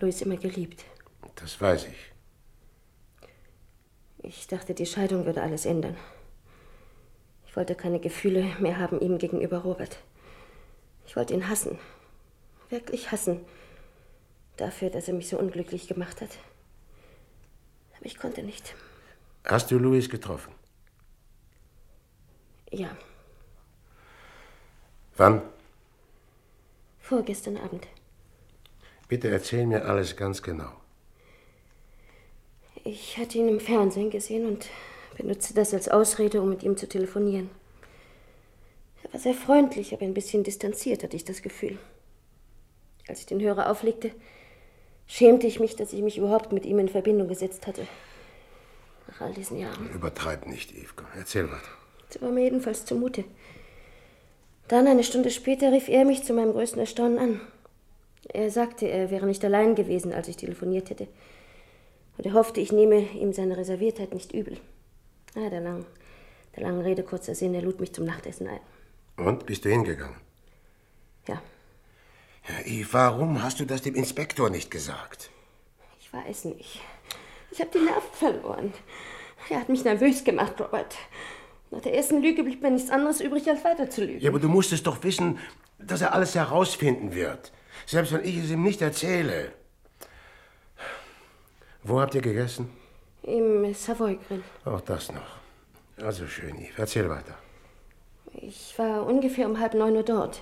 [0.00, 0.84] Louis immer geliebt.
[1.36, 2.12] Das weiß ich.
[4.22, 5.96] Ich dachte, die Scheidung würde alles ändern.
[7.46, 9.98] Ich wollte keine Gefühle mehr haben ihm gegenüber Robert.
[11.06, 11.78] Ich wollte ihn hassen.
[12.68, 13.40] Wirklich hassen.
[14.56, 16.30] Dafür, dass er mich so unglücklich gemacht hat.
[17.96, 18.74] Aber ich konnte nicht.
[19.44, 20.52] Hast du Louis getroffen?
[22.70, 22.96] Ja,
[25.16, 25.42] Wann?
[27.00, 27.88] vorgestern Abend.
[29.08, 30.70] Bitte erzähl mir alles ganz genau.
[32.84, 34.66] Ich hatte ihn im Fernsehen gesehen und
[35.18, 37.50] benutzte das als Ausrede, um mit ihm zu telefonieren.
[39.02, 41.78] Er war sehr freundlich, aber ein bisschen distanziert, hatte ich das Gefühl.
[43.08, 44.12] Als ich den Hörer auflegte,
[45.06, 47.86] schämte ich mich, dass ich mich überhaupt mit ihm in Verbindung gesetzt hatte.
[49.10, 49.90] Nach all diesen Jahren.
[49.90, 50.92] Übertreib nicht, Eve.
[51.16, 51.68] Erzähl weiter.
[52.10, 53.24] So war mir jedenfalls zumute.
[54.68, 57.40] Dann, eine Stunde später, rief er mich zu meinem größten Erstaunen an.
[58.28, 61.08] Er sagte, er wäre nicht allein gewesen, als ich telefoniert hätte.
[62.16, 64.58] Und er hoffte, ich nehme ihm seine Reserviertheit nicht übel.
[65.34, 65.86] Na, der, lang,
[66.56, 68.60] der langen Rede kurzer Sinn, er lud mich zum Nachtessen ein.
[69.16, 70.16] Und bist du hingegangen?
[72.48, 75.30] Ja, Yves, warum hast du das dem Inspektor nicht gesagt?
[76.00, 76.80] Ich weiß nicht.
[77.50, 78.72] Ich habe die Nerven verloren.
[79.48, 80.96] Er hat mich nervös gemacht, Robert.
[81.70, 84.20] Nach der ersten Lüge blieb mir nichts anderes übrig, als weiter zu lügen.
[84.20, 85.38] Ja, aber du musstest doch wissen,
[85.78, 87.52] dass er alles herausfinden wird.
[87.86, 89.52] Selbst wenn ich es ihm nicht erzähle.
[91.82, 92.70] Wo habt ihr gegessen?
[93.22, 94.42] Im Savoy Grill.
[94.64, 95.40] Auch das noch.
[96.02, 96.78] Also schön, Yves.
[96.78, 97.34] Erzähl weiter.
[98.34, 100.40] Ich war ungefähr um halb neun Uhr dort.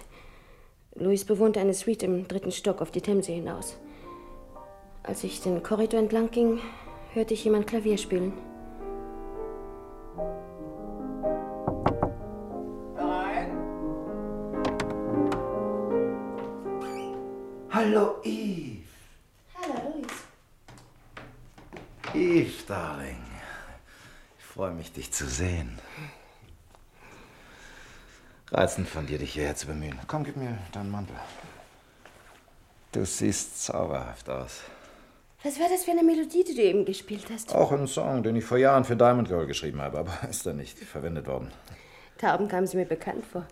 [0.94, 3.76] Louis bewohnte eine Suite im dritten Stock auf die Themse hinaus.
[5.02, 6.60] Als ich den Korridor entlang ging,
[7.18, 8.32] hörte ich jemand Klavier spielen.
[17.70, 18.84] Hallo, Eve.
[19.60, 20.06] Hallo, Louis.
[22.14, 23.24] Eve, Darling.
[24.38, 25.76] Ich freue mich, dich zu sehen.
[28.52, 29.98] Reizend von dir, dich hierher zu bemühen.
[30.06, 31.16] Komm, gib mir deinen Mantel.
[32.92, 34.62] Du siehst zauberhaft aus.
[35.48, 37.54] Was war das für eine Melodie, die du eben gespielt hast?
[37.54, 40.58] Auch ein Song, den ich vor Jahren für Diamond Girl geschrieben habe, aber ist dann
[40.58, 41.50] nicht verwendet worden.
[42.18, 43.46] Tauben kamen sie mir bekannt vor.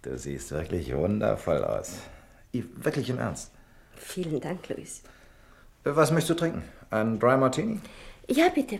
[0.00, 1.98] Du siehst wirklich wundervoll aus.
[2.54, 3.50] Eve, wirklich im Ernst.
[3.96, 5.02] Vielen Dank, Louis.
[5.84, 6.62] Was möchtest du trinken?
[6.88, 7.80] Ein Dry Martini?
[8.26, 8.78] Ja, bitte.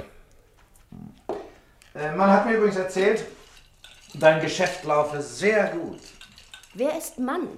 [1.94, 3.22] Äh, man hat mir übrigens erzählt,
[4.14, 6.00] dein Geschäft laufe sehr gut.
[6.72, 7.48] Wer ist Mann?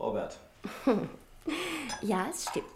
[0.00, 0.38] Robert,
[2.00, 2.66] Ja, es stimmt.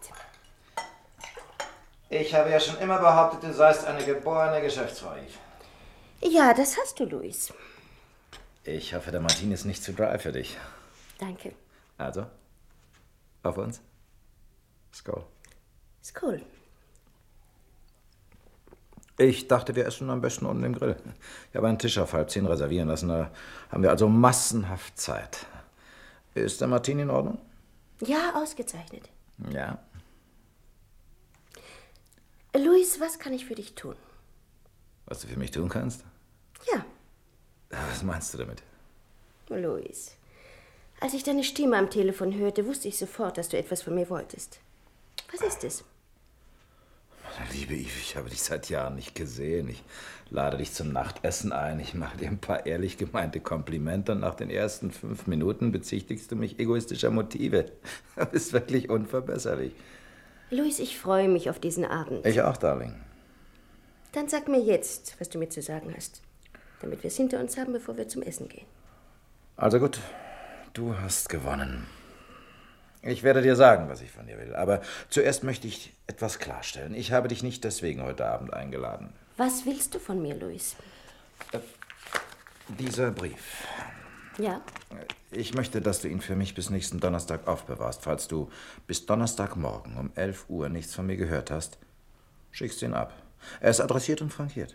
[2.11, 6.33] Ich habe ja schon immer behauptet, du seist eine geborene Geschäftsfrau, Eve.
[6.35, 7.53] Ja, das hast du, Louis.
[8.65, 10.57] Ich hoffe, der Martini ist nicht zu dry für dich.
[11.19, 11.53] Danke.
[11.97, 12.27] Also,
[13.43, 13.81] auf uns.
[14.93, 15.25] Skål.
[16.03, 16.43] Skål.
[19.17, 20.97] Ich dachte, wir essen am besten unten im Grill.
[21.51, 23.09] Ich habe einen Tisch auf halb zehn reservieren lassen.
[23.09, 23.31] Da
[23.71, 25.47] haben wir also massenhaft Zeit.
[26.35, 27.39] Ist der Martini in Ordnung?
[28.01, 29.09] Ja, ausgezeichnet.
[29.53, 29.79] Ja.
[32.59, 33.95] Louis, was kann ich für dich tun?
[35.07, 36.05] Was du für mich tun kannst?
[36.73, 36.85] Ja,
[37.71, 38.63] Was meinst du damit?
[39.49, 40.15] Louis.
[41.01, 44.11] Als ich deine Stimme am Telefon hörte, wusste ich sofort, dass du etwas von mir
[44.11, 44.59] wolltest.
[45.33, 45.85] Was ist es?
[47.53, 49.69] Liebe Eve, ich habe dich seit Jahren nicht gesehen.
[49.69, 49.85] Ich
[50.29, 51.79] lade dich zum Nachtessen ein.
[51.79, 56.33] Ich mache dir ein paar ehrlich gemeinte Komplimente und nach den ersten fünf Minuten bezichtigst
[56.33, 57.71] du mich egoistischer Motive.
[58.17, 59.73] Du bist wirklich unverbesserlich.
[60.51, 62.25] Louis, ich freue mich auf diesen Abend.
[62.25, 62.95] Ich auch, Darling.
[64.13, 66.23] Dann sag mir jetzt, was du mir zu sagen hast,
[66.81, 68.67] damit wir es hinter uns haben, bevor wir zum Essen gehen.
[69.57, 70.01] Also gut,
[70.73, 71.87] du hast gewonnen.
[73.03, 74.55] Ich werde dir sagen, was ich von dir will.
[74.55, 74.81] Aber
[75.11, 76.95] zuerst möchte ich etwas klarstellen.
[76.95, 79.13] Ich habe dich nicht deswegen heute Abend eingeladen.
[79.37, 80.77] Was willst du von mir, Louis?
[82.69, 83.67] Dieser Brief.
[84.39, 84.63] Ja,
[85.31, 88.03] Ich möchte, dass du ihn für mich bis nächsten Donnerstag aufbewahrst.
[88.03, 88.51] Falls du
[88.87, 91.79] bis Donnerstagmorgen um 11 Uhr nichts von mir gehört hast,
[92.53, 93.13] schickst ihn ab.
[93.61, 94.75] Er ist adressiert und frankiert.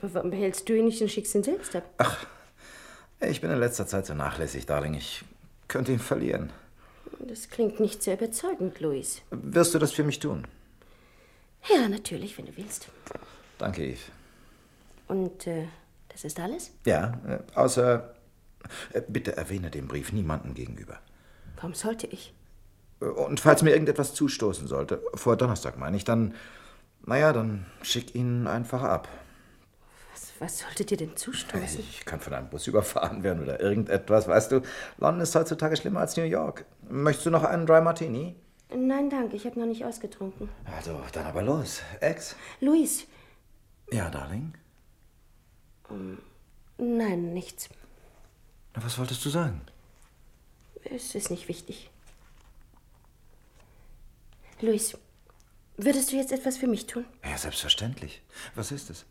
[0.00, 1.84] aber warum behältst du ihn nicht und schickst ihn selbst ab?
[3.20, 4.94] Ich bin in letzter Zeit so nachlässig, Darling.
[4.94, 5.24] Ich
[5.68, 6.50] könnte ihn verlieren.
[7.20, 9.22] Das klingt nicht sehr überzeugend, Louis.
[9.30, 10.46] Wirst du das für mich tun?
[11.68, 12.88] Ja, natürlich, wenn du willst.
[13.58, 13.98] Danke, Eve.
[15.08, 15.66] Und äh,
[16.08, 16.70] das ist alles?
[16.84, 18.12] Ja, äh, außer.
[18.92, 20.98] Äh, bitte erwähne den Brief niemandem gegenüber.
[21.56, 22.34] Warum sollte ich?
[23.00, 26.34] Äh, Und falls mir irgendetwas zustoßen sollte, vor Donnerstag meine ich, dann.
[27.08, 29.08] Naja, dann schick ihn einfach ab.
[30.12, 31.78] Was, was sollte dir denn zustoßen?
[31.78, 34.26] Ich kann von einem Bus überfahren werden oder irgendetwas.
[34.26, 34.62] Weißt du,
[34.98, 36.64] London ist heutzutage schlimmer als New York.
[36.88, 38.34] Möchtest du noch einen Dry Martini?
[38.74, 40.48] Nein, danke, ich habe noch nicht ausgetrunken.
[40.76, 41.80] Also, dann aber los.
[42.00, 42.34] Ex?
[42.60, 43.06] Louis,
[43.92, 44.54] Ja, Darling?
[46.78, 47.68] nein, nichts.
[48.76, 49.60] Na, Was wolltest du sagen?
[50.84, 51.90] Es ist nicht wichtig.
[54.60, 54.96] Louis,
[55.76, 57.04] würdest du jetzt etwas für mich tun?
[57.24, 58.22] Ja, selbstverständlich.
[58.54, 59.04] Was ist es?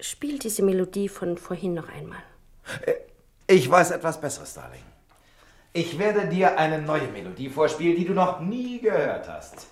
[0.00, 2.22] Spiel diese Melodie von vorhin noch einmal.
[3.46, 4.82] Ich weiß etwas Besseres, Darling.
[5.74, 9.66] Ich werde dir eine neue Melodie vorspielen, die du noch nie gehört hast.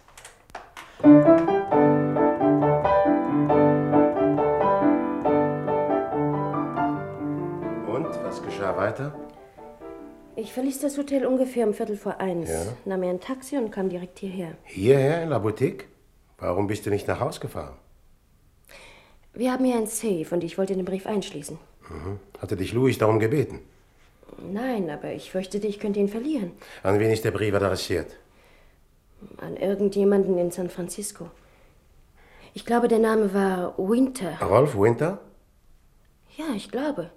[10.40, 12.62] Ich verließ das Hotel ungefähr um Viertel vor eins, Ja.
[12.86, 14.52] nahm mir ein Taxi und kam direkt hierher.
[14.64, 15.86] Hierher in La Boutique?
[16.38, 17.74] Warum bist du nicht nach Haus gefahren?
[19.34, 21.58] Wir haben hier ein Safe und ich wollte den Brief einschließen.
[21.90, 22.18] Mhm.
[22.40, 23.58] Hatte dich Louis darum gebeten?
[24.50, 26.52] Nein, aber ich fürchtete, ich könnte ihn verlieren.
[26.82, 28.16] An wen ist der Brief adressiert?
[29.36, 31.30] An irgendjemanden in San Francisco.
[32.54, 34.38] Ich glaube, der Name war Winter.
[34.40, 35.18] Rolf Winter?
[36.38, 37.10] Ja, ich glaube.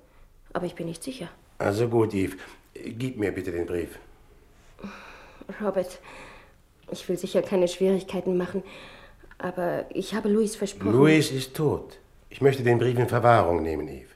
[0.51, 1.29] Aber ich bin nicht sicher.
[1.57, 2.35] Also gut, Yves.
[2.73, 3.99] Gib mir bitte den Brief.
[5.61, 5.99] Robert,
[6.91, 8.63] ich will sicher keine Schwierigkeiten machen,
[9.37, 10.91] aber ich habe Louis versprochen.
[10.91, 11.99] Louis ist tot.
[12.29, 14.09] Ich möchte den Brief in Verwahrung nehmen, Eve.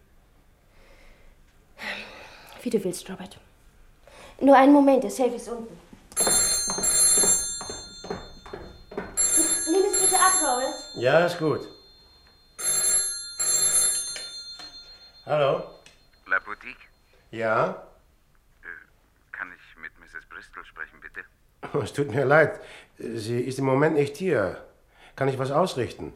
[2.64, 3.40] Wie du willst, Robert.
[4.42, 5.78] Nur einen Moment, der Safe ist unten.
[9.72, 10.74] Nimm es bitte ab, Robert.
[10.96, 11.68] Ja, ist gut.
[15.26, 15.64] Hallo?
[16.28, 16.78] La Boutique?
[17.32, 17.84] Ja?
[20.18, 20.26] Mrs.
[20.26, 21.24] Bristol sprechen, bitte?
[21.74, 22.60] Oh, es tut mir leid.
[22.98, 24.66] Sie ist im Moment nicht hier.
[25.16, 26.14] Kann ich was ausrichten?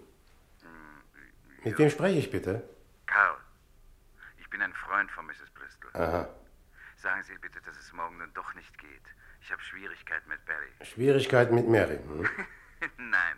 [1.63, 2.63] Mit wem spreche ich bitte?
[3.05, 3.37] Carl.
[4.39, 5.49] Ich bin ein Freund von Mrs.
[5.53, 5.91] Bristol.
[5.93, 6.27] Aha.
[6.97, 9.05] Sagen Sie bitte, dass es morgen dann doch nicht geht.
[9.41, 10.71] Ich habe Schwierigkeiten mit Barry.
[10.81, 11.97] Schwierigkeiten mit Mary.
[11.97, 12.27] Hm?
[12.97, 13.37] Nein,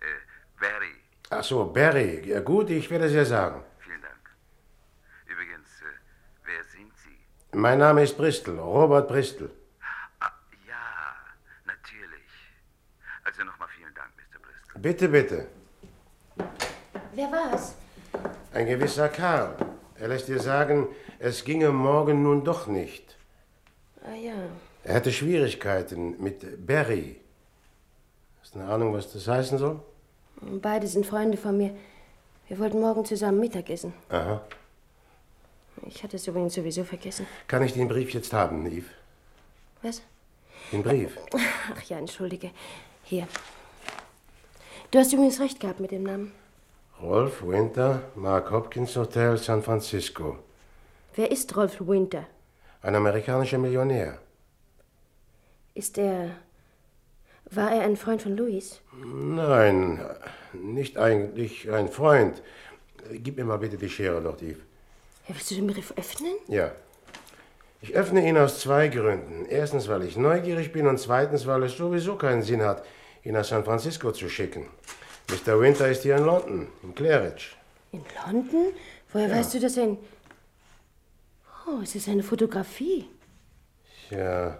[0.00, 0.94] äh, Barry.
[1.30, 2.28] Ach so, Barry.
[2.28, 3.64] Ja gut, ich werde es ihr sagen.
[3.80, 4.30] Vielen Dank.
[5.26, 5.84] Übrigens, äh,
[6.44, 7.18] wer sind Sie?
[7.52, 9.50] Mein Name ist Bristol, Robert Bristol.
[10.20, 10.32] Ah,
[10.66, 11.14] ja,
[11.64, 12.30] natürlich.
[13.22, 14.40] Also nochmal vielen Dank, Mr.
[14.40, 14.73] Bristol.
[14.84, 15.46] Bitte, bitte.
[17.14, 17.74] Wer war's?
[18.52, 19.56] Ein gewisser Karl.
[19.98, 23.16] Er lässt dir sagen, es ginge morgen nun doch nicht.
[24.02, 24.34] Ah ja.
[24.82, 27.18] Er hätte Schwierigkeiten mit Barry.
[28.42, 29.80] Hast du eine Ahnung, was das heißen soll?
[30.42, 31.74] Beide sind Freunde von mir.
[32.48, 33.94] Wir wollten morgen zusammen Mittagessen.
[34.10, 34.42] Aha.
[35.86, 37.26] Ich hatte es übrigens sowieso vergessen.
[37.46, 38.90] Kann ich den Brief jetzt haben, Eve?
[39.80, 40.02] Was?
[40.72, 41.16] Den Brief?
[41.74, 42.50] Ach ja, entschuldige.
[43.02, 43.26] Hier.
[44.94, 46.30] Du hast übrigens recht gehabt mit dem Namen.
[47.02, 50.38] Rolf Winter, Mark Hopkins Hotel, San Francisco.
[51.16, 52.28] Wer ist Rolf Winter?
[52.80, 54.18] Ein amerikanischer Millionär.
[55.74, 56.36] Ist er.
[57.50, 58.80] War er ein Freund von Louis?
[59.04, 59.98] Nein,
[60.52, 62.40] nicht eigentlich ein Freund.
[63.10, 64.60] Gib mir mal bitte die Schere dort, Eve.
[65.26, 66.34] Ja, willst du den Brief öffnen?
[66.46, 66.70] Ja.
[67.80, 69.44] Ich öffne ihn aus zwei Gründen.
[69.46, 72.84] Erstens, weil ich neugierig bin und zweitens, weil es sowieso keinen Sinn hat,
[73.24, 74.68] ihn nach San Francisco zu schicken.
[75.30, 75.58] Mr.
[75.60, 77.46] Winter ist hier in London, in Claridge.
[77.92, 78.72] In London?
[79.12, 79.36] Woher Ja.
[79.36, 79.98] weißt du, dass er in.
[81.66, 83.08] Oh, es ist eine Fotografie.
[84.10, 84.58] Ja,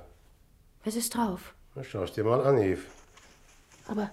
[0.84, 1.54] Was ist drauf?
[1.74, 2.82] na, schau's dir mal an, Eve.
[3.88, 4.10] Aber.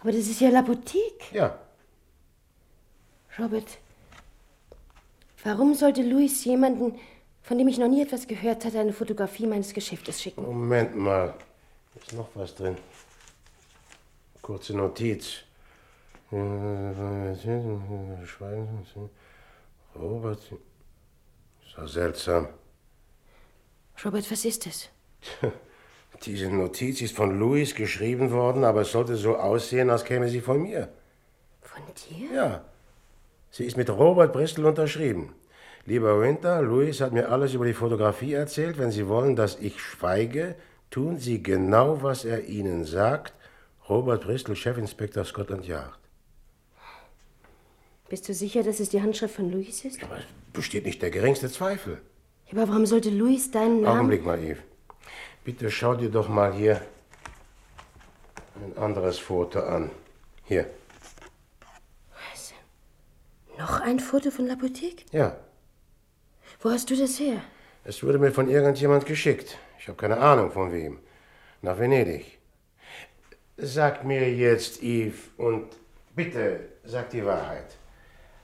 [0.00, 1.30] Aber das ist ja La Boutique.
[1.32, 1.56] Ja.
[3.38, 3.78] Robert,
[5.44, 6.98] warum sollte Louis jemanden,
[7.42, 10.42] von dem ich noch nie etwas gehört hatte, eine Fotografie meines Geschäftes schicken?
[10.42, 11.34] Moment mal.
[11.94, 12.76] Ist noch was drin?
[14.42, 15.44] Kurze Notiz.
[19.94, 20.40] Robert.
[21.76, 22.48] So seltsam.
[24.04, 24.88] Robert, was ist es?
[26.24, 30.40] Diese Notiz ist von Louis geschrieben worden, aber es sollte so aussehen, als käme sie
[30.40, 30.88] von mir.
[31.60, 32.34] Von dir?
[32.34, 32.64] Ja.
[33.50, 35.34] Sie ist mit Robert Bristol unterschrieben.
[35.84, 38.78] Lieber Winter, Louis hat mir alles über die Fotografie erzählt.
[38.78, 40.54] Wenn Sie wollen, dass ich schweige,
[40.90, 43.34] tun Sie genau, was er Ihnen sagt.
[43.92, 45.98] Robert Bristol, Chefinspektor Scotland Yard.
[48.08, 49.98] Bist du sicher, dass es die Handschrift von Louis ist?
[50.52, 52.00] Besteht nicht der geringste Zweifel.
[52.46, 53.98] Ja, aber warum sollte Louis deinen Namen...
[53.98, 54.62] Augenblick mal, Eve.
[55.44, 56.80] Bitte schau dir doch mal hier
[58.64, 59.90] ein anderes Foto an.
[60.44, 60.70] Hier.
[62.32, 62.54] Was?
[63.58, 65.04] Noch ein Foto von La Boutique?
[65.12, 65.36] Ja.
[66.60, 67.42] Wo hast du das her?
[67.84, 69.58] Es wurde mir von irgendjemand geschickt.
[69.78, 71.00] Ich habe keine Ahnung von wem.
[71.60, 72.41] Nach Venedig.
[73.64, 75.68] Sag mir jetzt, Yves, und
[76.16, 77.76] bitte sag die Wahrheit.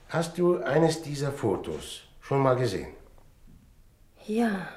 [0.07, 2.93] Hast du eines dieser Fotos schon mal gesehen?
[4.25, 4.69] Ja,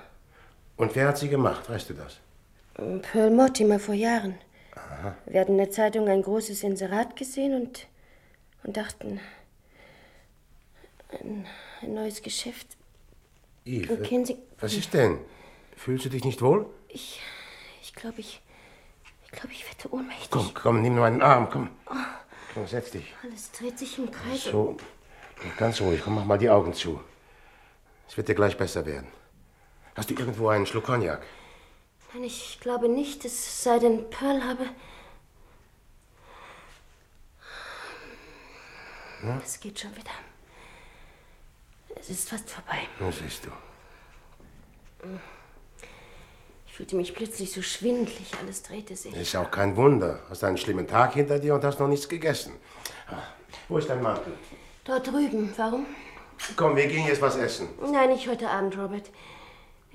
[0.76, 1.70] Und wer hat sie gemacht?
[1.70, 2.18] Weißt du das?
[3.02, 4.34] Pearl Mortimer vor Jahren.
[4.74, 5.14] Aha.
[5.26, 7.86] Wir hatten in der Zeitung ein großes Inserat gesehen und,
[8.64, 9.20] und dachten,
[11.10, 11.46] ein,
[11.82, 12.66] ein neues Geschäft.
[13.64, 15.18] Yves, was ist denn?
[15.76, 16.66] Fühlst du dich nicht wohl?
[16.88, 17.20] Ich,
[17.80, 18.40] ich glaube, ich,
[19.32, 20.30] ich glaube, ich werde ohnmächtig.
[20.30, 21.70] Komm, komm, nimm meinen Arm, komm.
[22.54, 23.14] Komm, setz dich.
[23.22, 24.44] Alles dreht sich im Kreis.
[24.44, 24.76] So,
[25.56, 26.02] ganz ruhig.
[26.04, 27.00] Komm, mach mal die Augen zu.
[28.08, 29.08] Es wird dir gleich besser werden.
[29.96, 31.22] Hast du irgendwo einen Schluck Cognac?
[32.12, 34.66] Nein, ich glaube nicht, es sei denn, Pearl habe.
[39.22, 39.40] Ja?
[39.42, 40.10] Es geht schon wieder.
[41.94, 42.86] Es ist fast vorbei.
[42.98, 43.50] Das siehst du.
[46.72, 49.14] Ich fühlte mich plötzlich so schwindlig, alles drehte sich.
[49.14, 50.20] Ist auch kein Wunder.
[50.30, 52.54] Hast einen schlimmen Tag hinter dir und hast noch nichts gegessen.
[53.10, 53.16] Ah,
[53.68, 54.32] Wo ist dein Mantel?
[54.84, 55.84] Dort drüben, warum?
[56.56, 57.68] Komm, wir gehen jetzt was essen.
[57.92, 59.10] Nein, nicht heute Abend, Robert.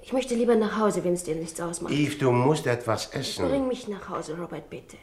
[0.04, 1.92] Ich möchte lieber nach Hause, wenn es dir nichts ausmacht.
[1.92, 3.50] Yves, du musst etwas essen.
[3.50, 4.98] Bring mich nach Hause, Robert, bitte.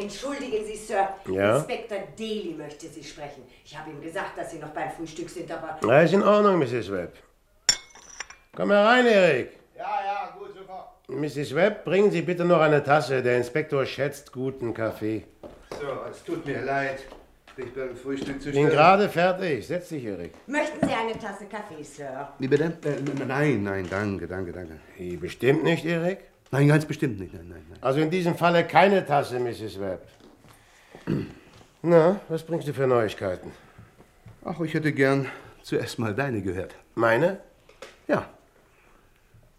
[0.00, 1.08] Entschuldigen Sie, Sir.
[1.30, 1.56] Ja?
[1.56, 3.42] Inspektor Daly möchte Sie sprechen.
[3.64, 5.78] Ich habe ihm gesagt, dass Sie noch beim Frühstück sind, aber...
[5.82, 6.90] Na, ist in Ordnung, Mrs.
[6.90, 7.14] Webb.
[8.56, 9.50] Komm herein, Erik.
[9.76, 10.88] Ja, ja, gut, sofort.
[11.08, 11.54] Mrs.
[11.54, 13.22] Webb, bringen Sie bitte noch eine Tasse.
[13.22, 15.24] Der Inspektor schätzt guten Kaffee.
[15.80, 17.00] So, es tut mir leid,
[17.56, 18.70] dich beim Frühstück zu Bin stören.
[18.70, 19.66] gerade fertig.
[19.66, 20.32] Setz dich, Erik.
[20.46, 22.28] Möchten Sie eine Tasse Kaffee, Sir?
[22.38, 22.64] Wie bitte?
[22.84, 24.80] Äh, nein, nein, danke, danke, danke.
[24.96, 26.29] Wie, bestimmt nicht, Erik?
[26.50, 27.78] Nein, ganz bestimmt nicht, nein, nein, nein.
[27.80, 29.78] Also in diesem Falle keine Tasse, Mrs.
[29.78, 30.08] Webb.
[31.82, 33.52] Na, was bringst du für Neuigkeiten?
[34.44, 35.26] Ach, ich hätte gern
[35.62, 36.74] zuerst mal deine gehört.
[36.94, 37.38] Meine?
[38.08, 38.28] Ja.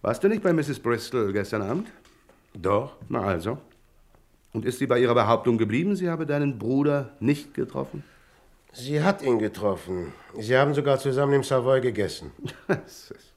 [0.01, 0.79] Warst du nicht bei Mrs.
[0.79, 1.87] Bristol gestern Abend?
[2.53, 2.97] Doch.
[3.07, 3.57] Na also.
[4.53, 8.03] Und ist sie bei ihrer Behauptung geblieben, sie habe deinen Bruder nicht getroffen?
[8.73, 10.13] Sie hat ihn getroffen.
[10.37, 12.31] Sie haben sogar zusammen im Savoy gegessen.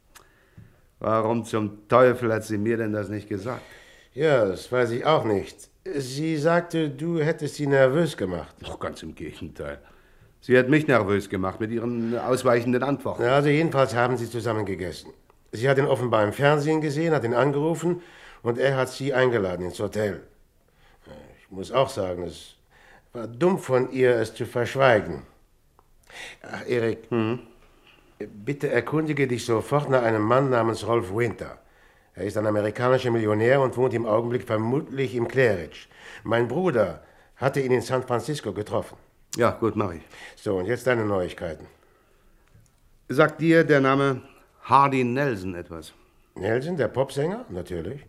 [1.05, 3.61] Warum zum Teufel hat sie mir denn das nicht gesagt?
[4.15, 5.69] Ja, das weiß ich auch nicht.
[5.85, 8.55] Sie sagte, du hättest sie nervös gemacht.
[8.61, 9.81] Doch ganz im Gegenteil.
[10.41, 13.23] Sie hat mich nervös gemacht mit ihren ausweichenden Antworten.
[13.23, 15.11] Ja, also jedenfalls haben sie zusammen gegessen.
[15.53, 18.01] Sie hat ihn offenbar im Fernsehen gesehen, hat ihn angerufen
[18.43, 20.23] und er hat sie eingeladen ins Hotel.
[21.39, 22.55] Ich muss auch sagen, es
[23.13, 25.21] war dumm von ihr, es zu verschweigen.
[26.41, 27.11] Ach, Erik,
[28.27, 31.59] bitte erkundige dich sofort nach einem Mann namens Rolf Winter.
[32.15, 35.89] Er ist ein amerikanischer Millionär und wohnt im Augenblick vermutlich im Claridge.
[36.23, 37.03] Mein Bruder
[37.37, 38.97] hatte ihn in San Francisco getroffen.
[39.37, 40.03] Ja, gut, mach ich.
[40.37, 41.67] So, und jetzt deine Neuigkeiten.
[43.09, 44.23] Sagt dir der Name
[44.63, 45.93] Hardy Nelson etwas?
[46.37, 47.45] Nelson, der Popsänger?
[47.49, 48.07] Natürlich.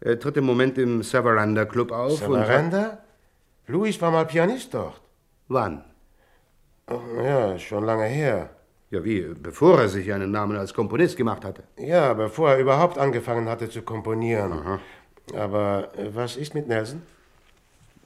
[0.00, 2.18] Er tritt im Moment im Savaranda Club auf.
[2.18, 2.98] Savaranda?
[3.68, 5.00] Louis war mal Pianist dort.
[5.48, 5.84] Wann?
[6.88, 8.50] Oh, ja, schon lange her.
[8.90, 9.22] Ja, wie?
[9.42, 11.64] Bevor er sich einen Namen als Komponist gemacht hatte.
[11.78, 14.78] Ja, bevor er überhaupt angefangen hatte zu komponieren.
[15.34, 17.02] Aber äh, was ist mit Nelson?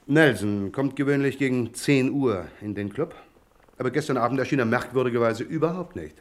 [0.07, 3.14] Nelson kommt gewöhnlich gegen 10 Uhr in den Club.
[3.77, 6.16] Aber gestern Abend erschien er merkwürdigerweise überhaupt nicht.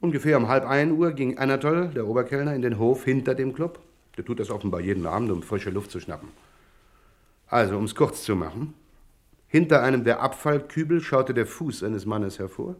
[0.00, 3.80] Ungefähr um halb ein Uhr ging Anatol, der Oberkellner, in den Hof hinter dem Club.
[4.16, 6.28] Der tut das offenbar jeden Abend, um frische Luft zu schnappen.
[7.46, 8.74] Also, um es kurz zu machen.
[9.46, 12.76] Hinter einem der Abfallkübel schaute der Fuß eines Mannes hervor.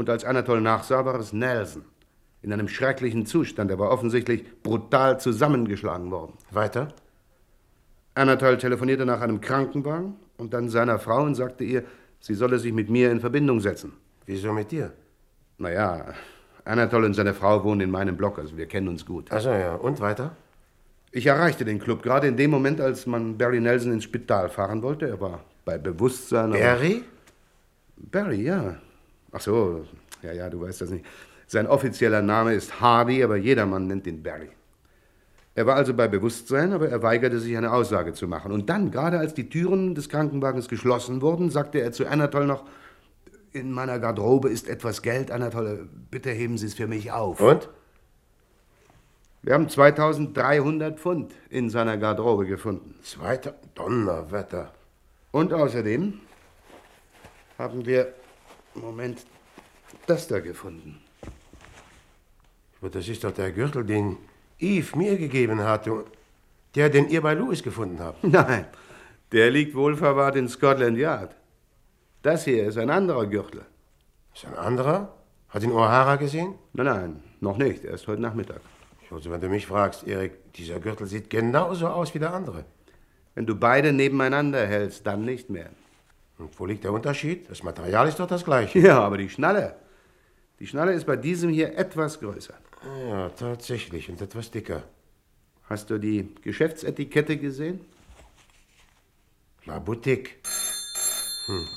[0.00, 1.84] Und als Anatol nachsah, war es Nelson.
[2.40, 3.70] In einem schrecklichen Zustand.
[3.70, 6.38] Er war offensichtlich brutal zusammengeschlagen worden.
[6.50, 6.88] Weiter?
[8.14, 11.84] Anatol telefonierte nach einem Krankenwagen und dann seiner Frau und sagte ihr,
[12.18, 13.92] sie solle sich mit mir in Verbindung setzen.
[14.24, 14.90] Wieso mit dir?
[15.58, 16.14] Naja,
[16.64, 19.30] Anatol und seine Frau wohnen in meinem Block, also wir kennen uns gut.
[19.30, 20.34] Also ja, und weiter?
[21.12, 24.80] Ich erreichte den Club gerade in dem Moment, als man Barry Nelson ins Spital fahren
[24.80, 25.06] wollte.
[25.06, 26.52] Er war bei Bewusstsein.
[26.52, 27.04] Barry?
[27.98, 28.78] Barry, ja.
[29.32, 29.84] Ach so,
[30.22, 31.04] ja, ja, du weißt das nicht.
[31.46, 34.50] Sein offizieller Name ist Hardy, aber jedermann nennt ihn Barry.
[35.54, 38.52] Er war also bei Bewusstsein, aber er weigerte sich, eine Aussage zu machen.
[38.52, 42.64] Und dann, gerade als die Türen des Krankenwagens geschlossen wurden, sagte er zu Anatol noch,
[43.52, 47.40] in meiner Garderobe ist etwas Geld, Anatol, bitte heben Sie es für mich auf.
[47.40, 47.68] Und?
[49.42, 52.94] Wir haben 2300 Pfund in seiner Garderobe gefunden.
[53.02, 54.72] Zweiter Donnerwetter.
[55.32, 56.20] Und außerdem
[57.58, 58.12] haben wir,
[58.74, 59.24] Moment,
[60.06, 61.00] das da gefunden.
[62.80, 64.16] Aber Das ist doch der Gürtel, den
[64.58, 65.88] Eve mir gegeben hat.
[66.74, 68.22] Der, den ihr bei Louis gefunden habt.
[68.38, 68.66] Nein,
[69.32, 71.34] der liegt wohlverwahrt in Scotland Yard.
[72.22, 73.62] Das hier ist ein anderer Gürtel.
[74.34, 75.14] Ist ein anderer?
[75.48, 76.54] Hat ihn O'Hara gesehen?
[76.72, 77.84] Nein, nein, noch nicht.
[77.84, 78.60] Erst heute Nachmittag.
[79.10, 82.64] Also, wenn du mich fragst, Erik, dieser Gürtel sieht genauso aus wie der andere.
[83.34, 85.70] Wenn du beide nebeneinander hältst, dann nicht mehr.
[86.40, 87.50] Und wo liegt der Unterschied?
[87.50, 88.78] Das Material ist doch das gleiche.
[88.78, 89.76] Ja, aber die Schnalle.
[90.58, 92.54] Die Schnalle ist bei diesem hier etwas größer.
[93.08, 94.08] Ja, tatsächlich.
[94.08, 94.82] Und etwas dicker.
[95.68, 97.84] Hast du die Geschäftsetikette gesehen?
[99.66, 100.40] La Boutique.
[101.46, 101.68] Hm.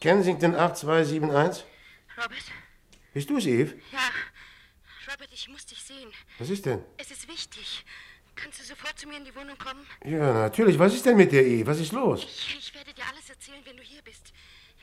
[0.00, 1.64] Kensington 8271?
[2.16, 2.38] Robert?
[3.14, 3.74] Bist du es, Eve?
[3.92, 4.10] Ja.
[5.10, 6.10] Robert, ich muss dich sehen.
[6.38, 6.82] Was ist denn?
[6.98, 7.84] Es ist wichtig.
[8.36, 9.80] Kannst du sofort zu mir in die Wohnung kommen?
[10.04, 10.78] Ja, natürlich.
[10.78, 11.66] Was ist denn mit dir, Eve?
[11.66, 12.22] Was ist los?
[12.24, 14.32] Ich, ich werde dir alles erzählen, wenn du hier bist.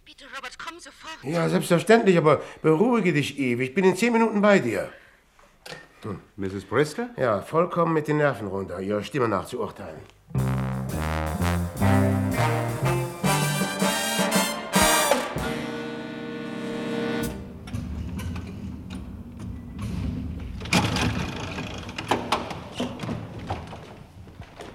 [0.06, 1.24] Bitte, Robert, komm sofort.
[1.24, 3.64] Ja, selbstverständlich, aber beruhige dich, Eve.
[3.64, 4.92] Ich bin in zehn Minuten bei dir.
[6.36, 6.66] Mrs.
[6.66, 7.10] Bristol?
[7.18, 10.00] Ja, vollkommen mit den Nerven runter, ihrer Stimme nach zu urteilen.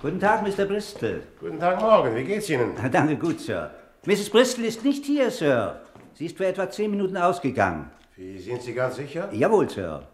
[0.07, 0.67] Guten Tag, Mr.
[0.67, 1.21] Bristol.
[1.41, 2.15] Guten Tag, Morgan.
[2.15, 2.71] Wie geht's Ihnen?
[2.93, 3.73] Danke gut, Sir.
[4.07, 4.31] Mrs.
[4.31, 5.81] Bristol ist nicht hier, Sir.
[6.15, 7.91] Sie ist vor etwa zehn Minuten ausgegangen.
[8.15, 9.29] Wie, sind Sie ganz sicher?
[9.33, 10.07] Jawohl, Sir.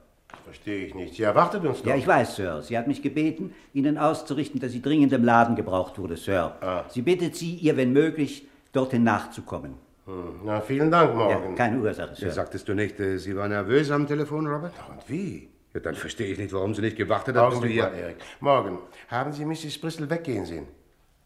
[0.44, 1.16] Verstehe ich nicht.
[1.16, 1.88] Sie erwartet uns doch.
[1.88, 2.62] Ja, ich weiß, Sir.
[2.62, 6.56] Sie hat mich gebeten, Ihnen auszurichten, dass sie dringend im Laden gebraucht wurde, Sir.
[6.62, 6.84] Ah.
[6.88, 9.74] Sie bittet Sie, ihr, wenn möglich, dorthin nachzukommen.
[10.06, 11.50] Hm, Na, vielen Dank, Morgan.
[11.50, 12.28] Ja, keine Ursache, Sir.
[12.28, 14.72] Ja, sagtest du nicht, äh, sie war nervös am Telefon, Robert?
[14.88, 15.51] Und wie?
[15.74, 17.90] Ja, dann verstehe ich nicht, warum sie nicht gewartet hat, bis du Augenblick hier...
[17.90, 18.16] Erik.
[18.40, 19.78] Morgan, haben Sie Mrs.
[19.78, 20.66] Bristol weggehen sehen?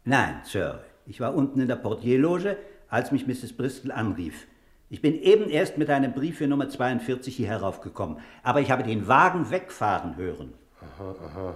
[0.05, 0.83] Nein, Sir.
[1.05, 2.57] Ich war unten in der Portierloge,
[2.89, 3.53] als mich Mrs.
[3.53, 4.47] Bristol anrief.
[4.89, 8.19] Ich bin eben erst mit einem Brief für Nummer 42 hier heraufgekommen.
[8.41, 10.53] Aber ich habe den Wagen wegfahren hören.
[10.81, 11.55] Aha, aha.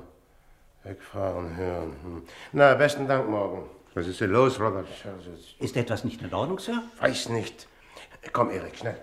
[0.84, 1.96] Wegfahren hören.
[2.04, 2.24] Hm.
[2.52, 3.64] Na, besten Dank, Morgan.
[3.94, 4.88] Was ist denn los, Robert?
[5.60, 6.82] Ist etwas nicht in Ordnung, Sir?
[7.00, 7.68] Weiß nicht.
[8.34, 8.98] Komm, Erik, schnell.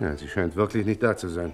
[0.00, 1.52] Ja, sie scheint wirklich nicht da zu sein.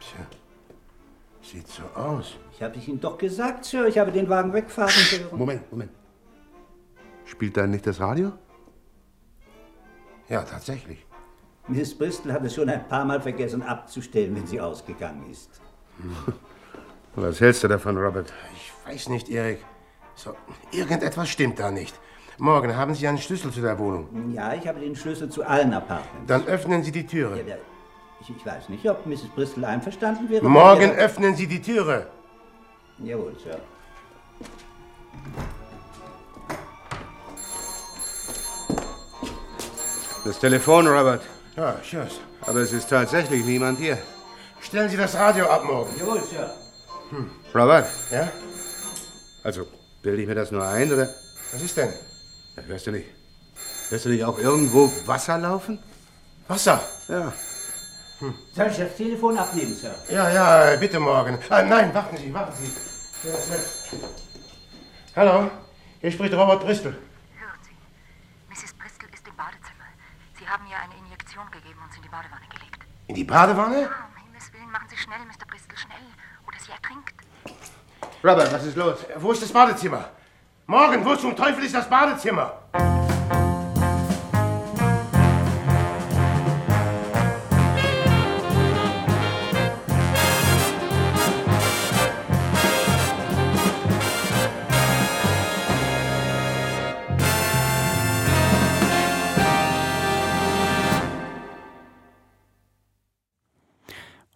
[0.00, 0.26] Tja,
[1.42, 2.36] sieht so aus.
[2.52, 3.86] Ich habe es Ihnen doch gesagt, Sir.
[3.86, 5.38] Ich habe den Wagen wegfahren hören.
[5.38, 5.92] Moment, Moment.
[7.24, 8.32] Spielt da nicht das Radio?
[10.28, 11.06] Ja, tatsächlich.
[11.68, 15.60] Miss Bristol hat es schon ein paar Mal vergessen abzustellen, wenn sie ausgegangen ist.
[17.14, 18.32] Was hältst du davon, Robert?
[18.54, 19.64] Ich weiß nicht, Erik.
[20.14, 20.34] So,
[20.72, 21.98] irgendetwas stimmt da nicht.
[22.40, 24.32] Morgen haben Sie einen Schlüssel zu der Wohnung.
[24.32, 26.26] Ja, ich habe den Schlüssel zu allen Apartments.
[26.26, 27.36] Dann öffnen Sie die Türe.
[27.46, 27.56] Ja,
[28.22, 29.28] ich, ich weiß nicht, ob Mrs.
[29.34, 30.48] Bristol einverstanden wäre.
[30.48, 32.06] Morgen öffnen Sie die Türe.
[32.98, 33.58] Jawohl, Sir.
[40.24, 41.22] Das Telefon, Robert.
[41.56, 42.20] Ja, tschüss.
[42.46, 43.98] Aber es ist tatsächlich niemand hier.
[44.62, 45.90] Stellen Sie das Radio ab morgen.
[45.98, 46.50] Jawohl, Sir.
[47.54, 47.86] Robert?
[48.10, 48.30] Ja?
[49.44, 49.66] Also,
[50.00, 51.06] bilde ich mir das nur ein, oder?
[51.52, 51.92] Was ist denn?
[52.60, 53.08] Ja, hörst du nicht?
[53.88, 55.78] Hörst du nicht auch irgendwo Wasser laufen?
[56.48, 56.80] Wasser?
[57.08, 57.32] Ja.
[58.52, 59.94] Soll ich das Telefon abnehmen, Sir?
[60.10, 61.38] Ja, ja, bitte morgen.
[61.48, 63.28] Ah, nein, warten Sie, warten Sie.
[63.28, 63.34] Ja.
[65.16, 65.50] Hallo,
[66.00, 66.92] hier spricht Robert Bristol.
[66.92, 67.74] Hören Sie,
[68.50, 68.74] Mrs.
[68.74, 69.88] Bristol ist im Badezimmer.
[70.38, 72.84] Sie haben ihr eine Injektion gegeben und sie in die Badewanne gelegt.
[73.06, 73.88] In die Badewanne?
[73.88, 75.46] Ah, um Himmels Willen, machen Sie schnell, Mr.
[75.48, 76.06] Bristol, schnell.
[76.46, 77.14] Oder sie ertrinkt.
[78.22, 78.98] Robert, was ist los?
[79.16, 80.10] Wo ist das Badezimmer?
[80.70, 82.60] Morgen, wo zum Teufel ist das Badezimmer?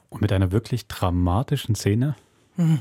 [0.08, 2.16] Und mit einer wirklich dramatischen Szene,
[2.56, 2.80] Mhm.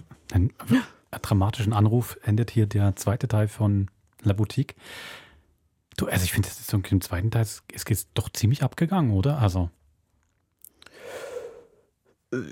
[1.20, 3.90] Dramatischen Anruf endet hier der zweite Teil von
[4.22, 4.76] La Boutique.
[5.98, 8.64] Du, also ich finde, das ist so im zweiten Teil, es es ist doch ziemlich
[8.64, 9.40] abgegangen, oder?
[9.40, 9.70] Also.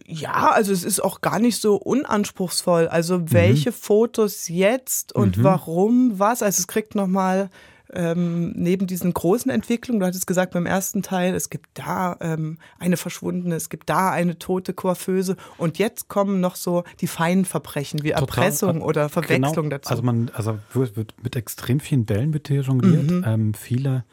[0.06, 2.88] Ja, also es ist auch gar nicht so unanspruchsvoll.
[2.88, 5.44] Also welche Fotos jetzt und Mhm.
[5.44, 6.44] warum was?
[6.44, 7.50] Also es kriegt nochmal
[7.94, 12.58] ähm, neben diesen großen Entwicklungen, du hattest gesagt beim ersten Teil, es gibt da ähm,
[12.80, 17.46] eine verschwundene, es gibt da eine tote Coiffeuse und jetzt kommen noch so die feinen
[17.46, 19.70] Verbrechen wie Total, Erpressung äh, oder Verwechslung genau.
[19.70, 19.90] dazu.
[19.90, 23.10] Also man, also wird, mit extrem vielen Bällen wird hier jongliert.
[23.10, 23.24] Mhm.
[23.26, 24.04] Ähm, viele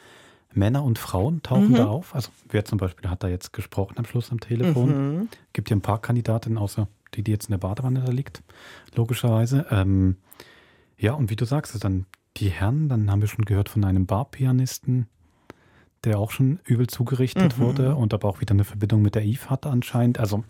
[0.52, 1.76] Männer und Frauen tauchen Mhm.
[1.76, 2.14] da auf.
[2.14, 5.18] Also wer zum Beispiel hat da jetzt gesprochen am Schluss am Telefon.
[5.18, 5.28] Mhm.
[5.52, 8.42] Gibt ja ein paar Kandidatinnen, außer die, die jetzt in der Badewanne da liegt,
[8.94, 9.66] logischerweise.
[9.70, 10.16] Ähm,
[10.98, 12.06] ja, und wie du sagst, also dann
[12.36, 15.08] die Herren, dann haben wir schon gehört von einem Barpianisten,
[16.04, 17.62] der auch schon übel zugerichtet Mhm.
[17.62, 20.20] wurde und aber auch wieder eine Verbindung mit der Eve hatte anscheinend.
[20.20, 20.44] Also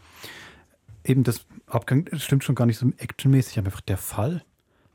[1.04, 4.42] eben das Abgang stimmt schon gar nicht so actionmäßig, aber einfach der Fall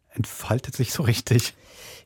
[0.09, 1.55] entfaltet sich so richtig.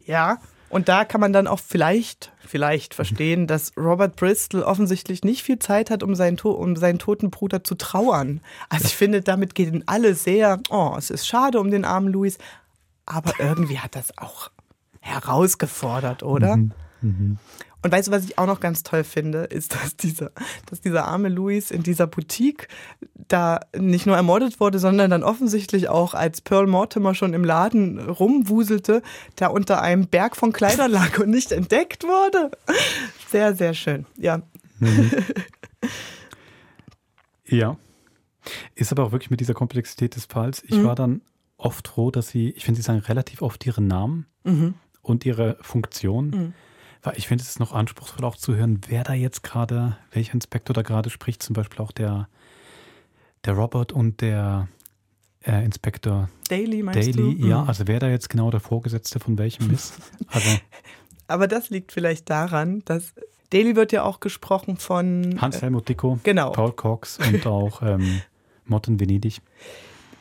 [0.05, 5.43] Ja, und da kann man dann auch vielleicht, vielleicht verstehen, dass Robert Bristol offensichtlich nicht
[5.43, 8.41] viel Zeit hat, um seinen, to um seinen toten Bruder zu trauern.
[8.69, 12.37] Also ich finde, damit gehen alle sehr, oh, es ist schade um den armen Louis,
[13.05, 14.51] aber irgendwie hat das auch
[15.07, 16.57] herausgefordert, oder?
[16.57, 16.71] Mhm.
[17.01, 17.37] Mhm.
[17.83, 20.31] Und weißt du, was ich auch noch ganz toll finde, ist, dass dieser,
[20.65, 22.67] dass dieser arme Louis in dieser Boutique
[23.27, 27.99] da nicht nur ermordet wurde, sondern dann offensichtlich auch, als Pearl Mortimer schon im Laden
[27.99, 29.03] rumwuselte,
[29.35, 32.51] da unter einem Berg von Kleidern lag und nicht entdeckt wurde.
[33.29, 34.05] Sehr, sehr schön.
[34.17, 34.41] Ja.
[34.79, 35.11] Mhm.
[37.45, 37.77] Ja.
[38.75, 40.63] Ist aber auch wirklich mit dieser Komplexität des Falls.
[40.63, 40.83] Ich Mhm.
[40.85, 41.21] war dann
[41.57, 44.75] oft froh, dass sie, ich finde, sie sagen relativ oft ihren Namen Mhm.
[45.07, 46.29] Und ihre Funktion.
[46.29, 46.53] Mhm.
[47.03, 50.33] Weil ich finde, es ist noch anspruchsvoll auch zu hören, wer da jetzt gerade, welcher
[50.33, 51.41] Inspektor da gerade spricht.
[51.43, 52.27] Zum Beispiel auch der,
[53.45, 54.67] der Robert und der
[55.45, 57.35] äh, Inspektor Daly, meinst Daly.
[57.37, 57.47] du?
[57.47, 57.67] Ja, Mhm.
[57.69, 59.93] also wer da jetzt genau der Vorgesetzte von welchem ist.
[60.29, 60.49] Also,
[61.27, 63.13] Aber das liegt vielleicht daran, dass
[63.51, 66.51] Daly wird ja auch gesprochen von Hans-Helmut Dicko, genau.
[66.51, 68.21] Paul Cox und auch ähm,
[68.65, 69.39] Morten Venedig.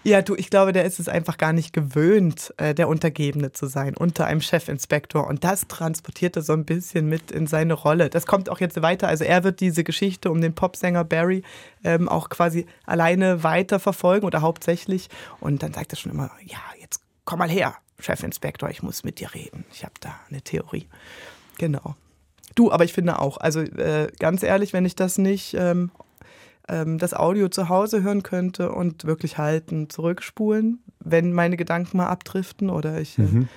[0.06, 3.66] Ja, du, ich glaube, der ist es einfach gar nicht gewöhnt, äh, der Untergebene zu
[3.66, 5.26] sein, unter einem Chefinspektor.
[5.26, 8.08] Und das transportiert er so ein bisschen mit in seine Rolle.
[8.08, 9.08] Das kommt auch jetzt weiter.
[9.08, 11.42] Also er wird diese Geschichte um den Popsänger Barry
[11.82, 15.08] ähm, auch quasi alleine weiter verfolgen oder hauptsächlich.
[15.40, 19.18] Und dann sagt er schon immer, ja, jetzt komm mal her, Chefinspektor, ich muss mit
[19.18, 19.64] dir reden.
[19.72, 20.86] Ich habe da eine Theorie.
[21.58, 21.96] Genau.
[22.54, 25.90] Du, aber ich finde auch, also äh, ganz ehrlich, wenn ich das nicht ähm,
[26.68, 32.06] ähm, das Audio zu Hause hören könnte und wirklich halten, zurückspulen, wenn meine Gedanken mal
[32.08, 33.48] abdriften oder ich Mhm.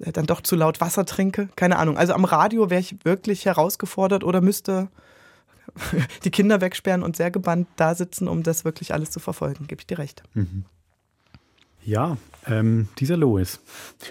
[0.00, 1.48] äh, dann doch zu laut Wasser trinke.
[1.56, 1.98] Keine Ahnung.
[1.98, 4.88] Also am Radio wäre ich wirklich herausgefordert oder müsste
[6.24, 9.66] die Kinder wegsperren und sehr gebannt da sitzen, um das wirklich alles zu verfolgen.
[9.66, 10.22] Gebe ich dir recht.
[10.34, 10.64] Mhm.
[11.84, 12.16] Ja,
[12.46, 13.60] ähm, dieser Louis,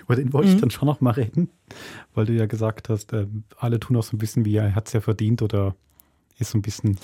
[0.01, 0.61] über den wollte ich Mhm.
[0.61, 1.49] dann schon noch mal reden,
[2.15, 4.87] weil du ja gesagt hast, ähm, alle tun auch so ein bisschen wie er hat
[4.87, 5.75] es ja verdient oder
[6.39, 6.97] ist so ein bisschen,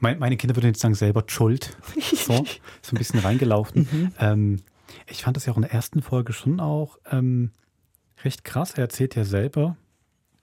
[0.00, 1.76] mein, meine Kinder würden jetzt sagen, selber schuld,
[2.14, 2.44] so,
[2.82, 3.88] so ein bisschen reingelaufen.
[3.90, 4.12] Mhm.
[4.18, 4.62] Ähm,
[5.06, 7.50] ich fand das ja auch in der ersten Folge schon auch ähm,
[8.24, 8.72] recht krass.
[8.72, 9.76] Er erzählt ja selber,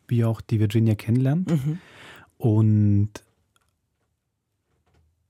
[0.07, 1.49] wie er auch die Virginia kennenlernt.
[1.51, 1.79] Mhm.
[2.37, 3.09] Und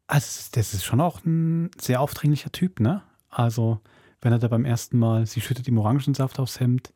[0.08, 3.04] also das ist schon auch ein sehr aufdringlicher Typ, ne?
[3.30, 3.80] Also,
[4.22, 6.94] wenn er da beim ersten Mal, sie schüttet ihm Orangensaft aufs Hemd,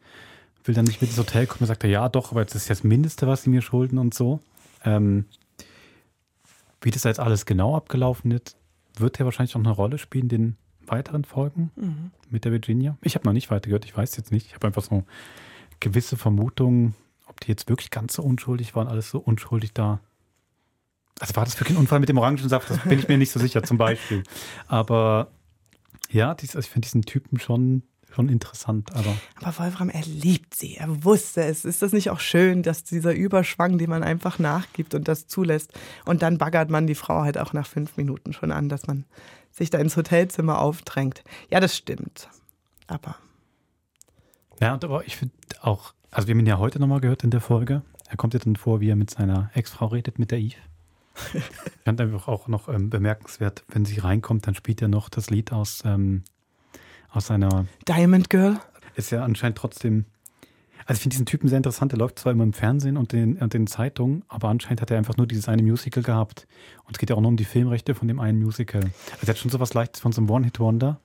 [0.63, 2.83] will dann nicht mit ins Hotel kommen, sagt er, ja doch, aber das ist das
[2.83, 4.39] Mindeste, was sie mir schulden und so.
[4.83, 5.25] Ähm,
[6.83, 8.55] wie das jetzt alles genau abgelaufen ist,
[8.97, 12.11] wird ja wahrscheinlich auch eine Rolle spielen in den weiteren Folgen Mhm.
[12.29, 12.97] mit der Virginia.
[13.01, 14.47] Ich habe noch nicht weitergehört, ich weiß jetzt nicht.
[14.47, 15.03] Ich habe einfach so
[15.79, 16.93] gewisse Vermutungen,
[17.25, 19.99] ob die jetzt wirklich ganz so unschuldig waren, alles so unschuldig da.
[21.19, 22.69] Also war das wirklich ein Unfall mit dem Orangensaft?
[22.69, 24.23] Das bin ich mir nicht so sicher, zum Beispiel.
[24.67, 25.31] Aber
[26.11, 27.83] ja, dies, also ich finde diesen Typen schon,
[28.13, 28.93] schon interessant.
[28.95, 30.77] Aber Aber Wolfram, er liebt sie.
[30.77, 31.65] Er wusste es.
[31.65, 35.73] Ist das nicht auch schön, dass dieser Überschwang, den man einfach nachgibt und das zulässt?
[36.05, 39.05] Und dann baggert man die Frau halt auch nach fünf Minuten schon an, dass man
[39.51, 41.23] sich da ins Hotelzimmer aufdrängt.
[41.49, 42.29] Ja, das stimmt.
[42.87, 43.15] Aber
[44.63, 47.31] ja, und aber ich finde auch, also wir haben ihn ja heute nochmal gehört in
[47.31, 47.81] der Folge.
[48.07, 50.55] Er kommt ja dann vor, wie er mit seiner Ex-Frau redet, mit der Eve.
[51.33, 55.29] Ich fand einfach auch noch ähm, bemerkenswert, wenn sie reinkommt, dann spielt er noch das
[55.29, 56.23] Lied aus, ähm,
[57.13, 58.59] aus seiner Diamond Girl.
[58.95, 60.05] ist ja anscheinend trotzdem.
[60.85, 61.93] Also ich finde diesen Typen sehr interessant.
[61.93, 64.97] Der läuft zwar immer im Fernsehen und in, und in Zeitungen, aber anscheinend hat er
[64.97, 66.45] einfach nur dieses eine Musical gehabt.
[66.83, 68.81] Und es geht ja auch nur um die Filmrechte von dem einen Musical.
[69.13, 70.99] Also er hat schon so was Leichtes von so einem One-Hit-Wonder,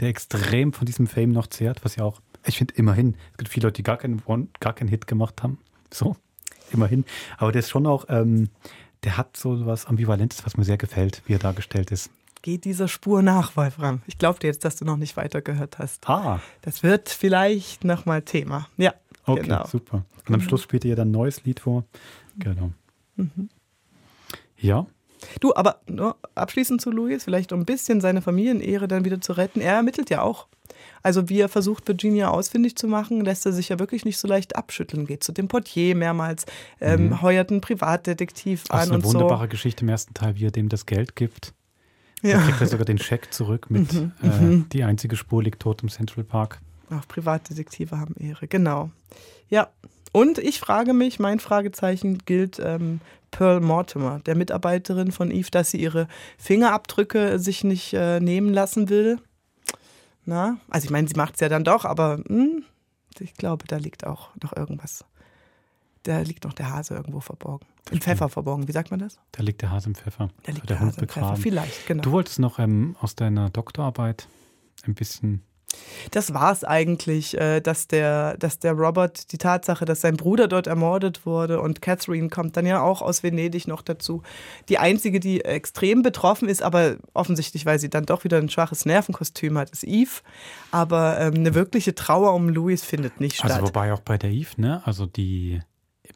[0.00, 3.50] der extrem von diesem Fame noch zehrt, was ja auch, ich finde immerhin, es gibt
[3.50, 5.58] viele Leute, die gar keinen, One, gar keinen Hit gemacht haben.
[5.94, 6.16] So,
[6.72, 7.04] immerhin.
[7.36, 8.48] Aber der ist schon auch, ähm,
[9.04, 12.10] der hat so was Ambivalentes, was mir sehr gefällt, wie er dargestellt ist.
[12.42, 14.02] Geht dieser Spur nach, Wolfram.
[14.06, 16.08] Ich glaube dir jetzt, dass du noch nicht weitergehört hast.
[16.08, 16.40] Ah.
[16.62, 18.68] Das wird vielleicht nochmal Thema.
[18.76, 19.64] Ja, Okay, genau.
[19.66, 20.04] super.
[20.28, 21.84] Und am Schluss spielt ihr dann ein neues Lied vor.
[22.38, 22.72] Genau.
[23.16, 23.48] Mhm.
[24.58, 24.86] Ja,
[25.38, 29.34] Du, aber nur abschließend zu Louis, vielleicht um ein bisschen seine Familienehre dann wieder zu
[29.34, 29.60] retten.
[29.60, 30.48] Er ermittelt ja auch.
[31.04, 34.26] Also wie er versucht, Virginia ausfindig zu machen, lässt er sich ja wirklich nicht so
[34.26, 35.06] leicht abschütteln.
[35.06, 36.44] Geht zu dem Portier mehrmals,
[36.80, 37.22] ähm, Mhm.
[37.22, 39.48] heuert einen Privatdetektiv das an ist eine und wunderbare so.
[39.50, 41.54] Geschichte im ersten Teil, wie er dem das Geld gibt.
[42.22, 42.38] Ja.
[42.38, 44.68] Dann kriegt er sogar den Scheck zurück mit Mhm, äh, mhm.
[44.70, 46.60] die einzige Spur liegt tot im Central Park.
[46.90, 48.90] Auch Privatdetektive haben Ehre, genau.
[49.48, 49.68] Ja,
[50.12, 53.00] und ich frage mich, mein Fragezeichen gilt ähm,
[53.30, 56.06] Pearl Mortimer, der Mitarbeiterin von Eve, dass sie ihre
[56.38, 59.18] Fingerabdrücke sich nicht äh, nehmen lassen will.
[60.24, 62.64] Na, also ich meine, sie macht es ja dann doch, aber hm,
[63.18, 65.04] ich glaube, da liegt auch noch irgendwas.
[66.04, 67.66] Da liegt noch der Hase irgendwo verborgen.
[67.90, 69.18] Im Pfeffer verborgen, wie sagt man das?
[69.32, 70.28] Da liegt der Hase im Pfeffer.
[70.44, 71.42] Da liegt der der Hund Hase im Pfeffer, begraben.
[71.42, 72.02] vielleicht, genau.
[72.02, 74.28] Du wolltest noch ähm, aus deiner Doktorarbeit
[74.86, 75.42] ein bisschen
[76.10, 80.48] Das war es eigentlich, äh, dass der, dass der Robert, die Tatsache, dass sein Bruder
[80.48, 84.22] dort ermordet wurde und Catherine kommt dann ja auch aus Venedig noch dazu.
[84.68, 88.86] Die einzige, die extrem betroffen ist, aber offensichtlich, weil sie dann doch wieder ein schwaches
[88.86, 90.20] Nervenkostüm hat, ist Eve.
[90.70, 93.50] Aber ähm, eine wirkliche Trauer um Louis findet nicht statt.
[93.50, 94.82] Also wobei auch bei der Eve, ne?
[94.84, 95.60] Also die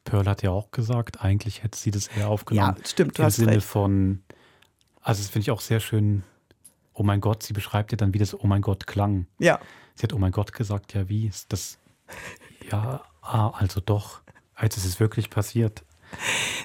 [0.06, 2.76] Pearl hat ja auch gesagt, eigentlich hätte sie das eher aufgenommen.
[2.78, 3.66] Ja, stimmt, du Im hast Sinne recht.
[3.66, 4.22] von,
[5.02, 6.22] also das finde ich auch sehr schön.
[6.94, 9.26] Oh mein Gott, sie beschreibt ja dann, wie das Oh mein Gott klang.
[9.38, 9.60] Ja.
[9.94, 11.78] Sie hat Oh mein Gott gesagt, ja wie ist das?
[12.70, 14.22] Ja, ah, also doch.
[14.54, 15.84] Als ist es wirklich passiert.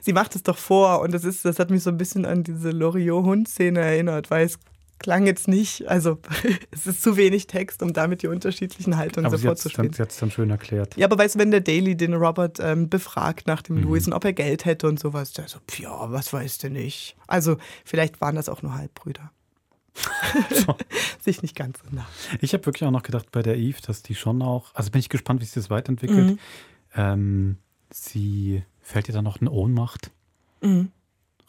[0.02, 2.44] sie macht es doch vor und das ist, das hat mich so ein bisschen an
[2.44, 4.60] diese Loriot-Hund-Szene erinnert, weil es
[5.02, 6.20] klang jetzt nicht, also
[6.72, 9.74] es ist zu wenig Text, um damit die unterschiedlichen Haltungen Aber sofort hat zu es
[9.74, 9.94] dann, spielen.
[9.94, 10.96] sie hat's dann schön erklärt.
[10.96, 13.84] Ja, aber weißt du, wenn der Daily den Robert ähm, befragt nach dem Mhm.
[13.84, 17.16] Louis und ob er Geld hätte und sowas, der so, ja, was weiß der nicht.
[17.28, 19.32] Also vielleicht waren das auch nur Halbbrüder.
[21.22, 22.08] Sich nicht ganz so nah.
[22.40, 25.00] Ich habe wirklich auch noch gedacht bei der Eve, dass die schon auch, also bin
[25.00, 26.32] ich gespannt, wie sich das weiterentwickelt.
[26.32, 26.40] Mhm.
[26.96, 27.58] Ähm,
[27.92, 30.12] sie fällt ihr dann noch in Ohnmacht,
[30.62, 30.92] Mhm.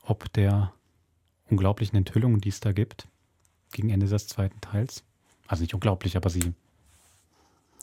[0.04, 0.72] ob der
[1.50, 3.06] unglaublichen Enthüllung, die es da gibt,
[3.72, 5.02] gegen Ende des zweiten Teils.
[5.48, 6.52] Also nicht unglaublich, aber sie,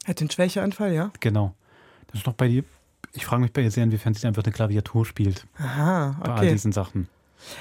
[0.06, 1.12] Hat den Schwächeanfall, ja?
[1.20, 1.54] genau.
[2.08, 2.64] Das ist noch bei ihr,
[3.14, 5.46] ich frage mich bei ihr sehr, inwiefern sie einfach eine Klaviatur spielt.
[5.58, 6.52] Aha, Bei all okay.
[6.52, 7.08] diesen Sachen.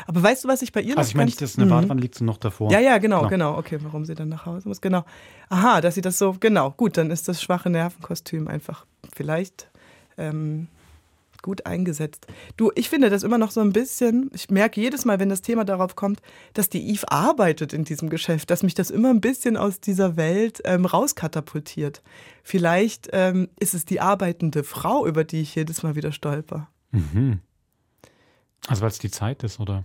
[0.07, 1.61] Aber weißt du, was ich bei ihr noch Also ich meine nicht, dass es in
[1.61, 1.81] der Mhm.
[1.83, 2.73] Badewanne liegt, sondern noch davor.
[2.73, 3.57] Ja, ja, genau, genau.
[3.59, 4.81] Okay, warum sie dann nach Hause muss.
[4.81, 5.05] Genau.
[5.51, 6.71] Aha, dass sie das so, genau.
[6.73, 9.69] Gut, dann ist das schwache Nervenkostüm einfach vielleicht
[10.17, 10.67] ähm,
[11.43, 12.27] gut eingesetzt.
[12.57, 15.43] Du, ich finde das immer noch so ein bisschen, ich merke jedes Mal, wenn das
[15.43, 16.21] Thema darauf kommt,
[16.55, 20.17] dass die Eve arbeitet in diesem Geschäft, dass mich das immer ein bisschen aus dieser
[20.17, 22.03] Welt ähm, rauskatapultiert.
[22.43, 26.69] Vielleicht ähm, ist es die arbeitende Frau, über die ich jedes Mal wieder stolper.
[26.91, 27.41] Mhm.
[28.67, 29.85] Also weil es die Zeit ist, oder?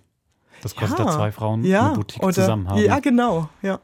[0.62, 2.80] Das kostet ja, zwei Frauen ja, eine Boutique oder, zusammen haben.
[2.80, 3.80] Ja, genau, ja.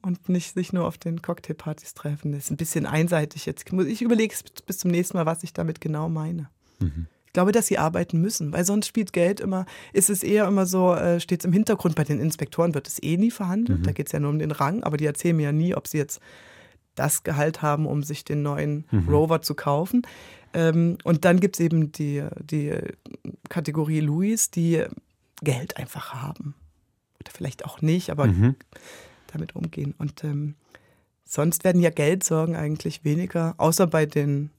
[0.00, 2.32] Und nicht sich nur auf den Cocktailpartys treffen.
[2.32, 3.70] Das ist ein bisschen einseitig jetzt.
[3.70, 4.34] Ich überlege
[4.66, 6.50] bis zum nächsten Mal, was ich damit genau meine.
[6.82, 7.06] Mhm.
[7.26, 9.64] Ich glaube, dass sie arbeiten müssen, weil sonst spielt Geld immer,
[9.94, 11.94] ist es eher immer so, äh, steht es im Hintergrund.
[11.94, 13.78] Bei den Inspektoren wird es eh nie verhandelt.
[13.80, 13.82] Mhm.
[13.84, 15.88] Da geht es ja nur um den Rang, aber die erzählen mir ja nie, ob
[15.88, 16.20] sie jetzt
[16.94, 19.08] das Gehalt haben, um sich den neuen Mhm.
[19.08, 20.02] Rover zu kaufen.
[20.52, 22.74] Ähm, und dann gibt es eben die, die
[23.48, 24.84] Kategorie Louis, die
[25.42, 26.54] Geld einfach haben.
[27.18, 28.56] Oder vielleicht auch nicht, aber Mhm.
[29.32, 29.94] damit umgehen.
[29.96, 30.54] Und ähm,
[31.24, 34.50] sonst werden ja Geldsorgen eigentlich weniger, außer bei den,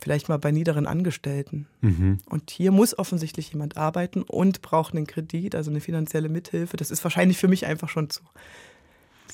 [0.00, 1.66] vielleicht mal bei niederen Angestellten.
[1.80, 2.18] Mhm.
[2.26, 6.76] Und hier muss offensichtlich jemand arbeiten und braucht einen Kredit, also eine finanzielle Mithilfe.
[6.76, 8.22] Das ist wahrscheinlich für mich einfach schon zu.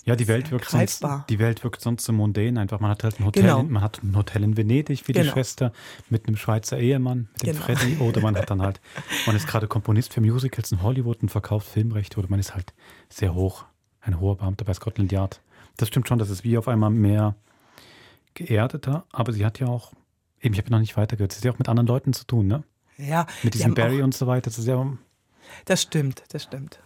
[0.06, 2.58] Ja, die Welt wirkt sonst, die Welt wirkt sonst so mundän.
[2.58, 3.60] Einfach, man hat halt ein Hotel, Genau.
[3.60, 5.32] in, man hat ein Hotel in Venedig wie die Genau.
[5.32, 5.72] Schwester
[6.10, 7.64] mit einem Schweizer Ehemann, mit dem Genau.
[7.64, 7.96] Freddy.
[8.00, 8.80] Oder man hat dann halt,
[9.24, 12.18] man ist gerade Komponist für Musicals in Hollywood und verkauft Filmrechte.
[12.18, 12.74] Oder man ist halt
[13.08, 13.64] sehr hoch,
[14.02, 15.40] ein hoher Beamter bei Scotland Yard.
[15.78, 17.34] Das stimmt schon, das ist wie auf einmal mehr
[18.34, 19.04] geerdeter.
[19.10, 19.92] Aber sie hat ja auch,
[20.44, 22.46] eben, ich habe noch nicht weitergehört, sie hat ja auch mit anderen Leuten zu tun,
[22.46, 22.62] ne?
[22.96, 24.42] Ja, Mit die diesem haben Barry und so weiter.
[24.50, 24.86] Das ist ja,
[25.64, 26.78] Das stimmt, das stimmt.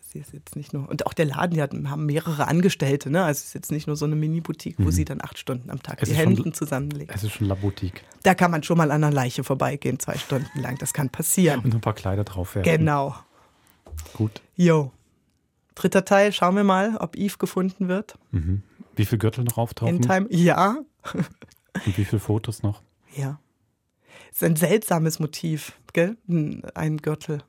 [0.00, 0.88] Sie ist jetzt nicht nur.
[0.88, 3.24] Und auch der Laden, die hat, haben mehrere Angestellte, ne?
[3.24, 4.90] Also es ist jetzt nicht nur so eine Mini-Boutique, wo Mhm.
[4.92, 7.12] sie dann acht Stunden am Tag Es die ist schon- Händen zusammenlegt.
[7.14, 8.02] es ist schon La Boutique.
[8.22, 10.78] Da kann man schon mal an einer Leiche vorbeigehen, zwei Stunden lang.
[10.78, 11.60] Das kann passieren.
[11.60, 12.70] Und ein paar Kleider drauf werfen.
[12.78, 13.14] Genau.
[14.14, 14.40] Gut.
[14.56, 14.90] Jo.
[15.74, 18.16] Dritter Teil, schauen wir mal, ob Eve gefunden wird.
[18.30, 18.62] Mhm.
[18.94, 19.96] Wie viele Gürtel noch auftauchen?
[19.96, 20.26] In Time.
[20.30, 20.78] Ja.
[21.12, 22.82] Und wie viele Fotos noch?
[23.16, 23.40] Ja.
[24.30, 26.16] ist ein seltsames Motiv, gell?
[26.74, 27.42] Ein- Gürtel.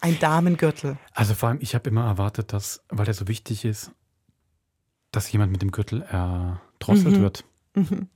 [0.00, 0.96] Ein Damengürtel.
[1.12, 3.90] Also vor allem, ich habe immer erwartet, dass, weil der so wichtig ist,
[5.10, 7.20] dass jemand mit dem Gürtel erdrosselt Mhm.
[7.20, 7.44] wird.
[7.74, 8.08] Mhm.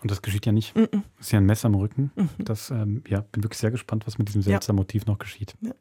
[0.00, 0.76] Und das geschieht ja nicht.
[0.76, 1.02] Mhm.
[1.18, 2.12] Es ist ja ein Messer am Rücken.
[2.14, 2.28] Mhm.
[2.38, 4.50] Das, ähm, ja, bin wirklich sehr gespannt, was mit diesem Ja.
[4.50, 5.54] seltsamen Motiv noch geschieht.
[5.62, 5.72] Ja.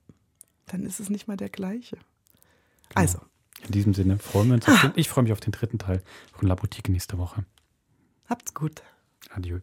[0.68, 1.98] Dann ist es nicht mal der gleiche.
[2.90, 3.02] Genau.
[3.02, 3.20] Also,
[3.66, 4.68] In diesem Sinne freuen wir uns.
[4.68, 6.02] Auf den, ich freue mich auf den dritten Teil
[6.34, 7.46] von La Boutique nächste Woche.
[8.30, 8.82] habt's gut.
[9.32, 9.60] Adieu.